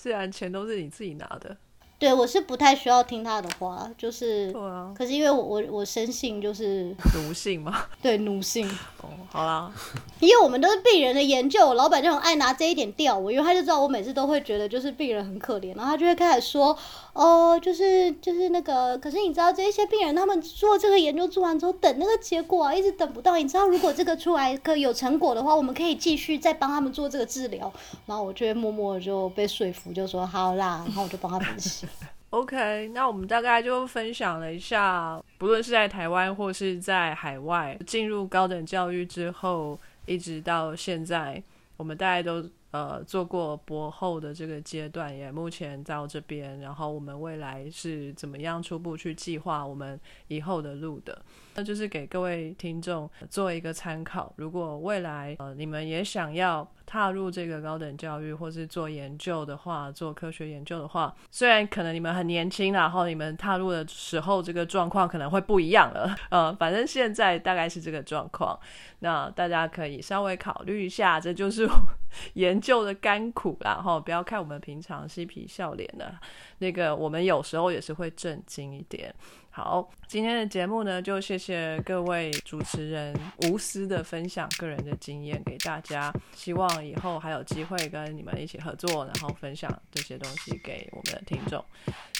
[0.00, 1.54] 虽然钱都是你自己拿的。
[2.00, 7.84] 对我是不太需要听他的话，就是，啊，可是因为我我我生性就是奴性嘛。
[8.00, 8.66] 对奴性。
[9.02, 9.72] 哦，好啦，
[10.18, 16.76] 因为我们都是病人的研究，我老板就很爱拿这一点吊我，因为他就知道我每次都会觉得就是病人很可怜，然后他就会开始说，
[17.14, 23.36] 哦，就是就是那个，可是你知道这一些病人他们做这个研究做完之后，等那个结果啊，一直等不到。
[23.36, 27.72] 你知道如果这个出来可有成果的话，我们可以继续再帮他们做这个治疗。
[28.04, 31.86] 然后我就会默默地就被说服，就说好啦，然后我就帮他分析。
[32.30, 41.42] OK，那我们大概就分享了一下，不论是在台湾或是在海外，进入高等教育之后，一直到现在，
[41.76, 49.98] 我们大家都呃做过博后的这个阶段，也目前到这边，然后我们未来是怎么样初步去计划我们
[50.28, 51.20] 以后的路的，
[51.54, 54.32] 那就是给各位听众做一个参考。
[54.36, 56.68] 如果未来呃你们也想要。
[56.86, 68.58] 踏入这个高等教育或是做研究的话，做科学研究的话，虽然可能你们很年轻，然后你们踏入的时候这个状况可能会不一样了， 呃，反正现在大概是这个状况，
[68.98, 71.64] 那大家可以稍微考虑一下，这就是
[72.34, 76.14] 研究的甘苦啦，哈，不要看我们平常嬉皮笑脸的，
[76.58, 79.14] 那个我们有时候也是会震惊一点。
[79.52, 83.12] 好，今天的节目呢，就谢谢各位主持人
[83.48, 86.12] 无私的分享个人的经验给大家。
[86.36, 91.62] 希望以后还有机会跟你们一起合作，然后分享这些东西给我们的听众。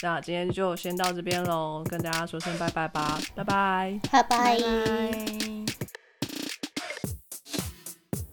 [0.03, 4.59] 那今天就先到这边喽，跟大家说声拜拜吧，拜拜，拜拜。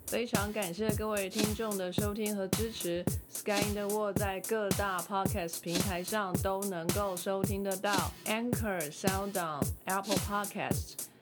[0.08, 3.03] 非常感谢各位听众的收听和支持。
[3.30, 10.93] Sky in the World 在各大 Podcast 平台上都能够收听得到，Anchor、SoundOn、Apple Podcasts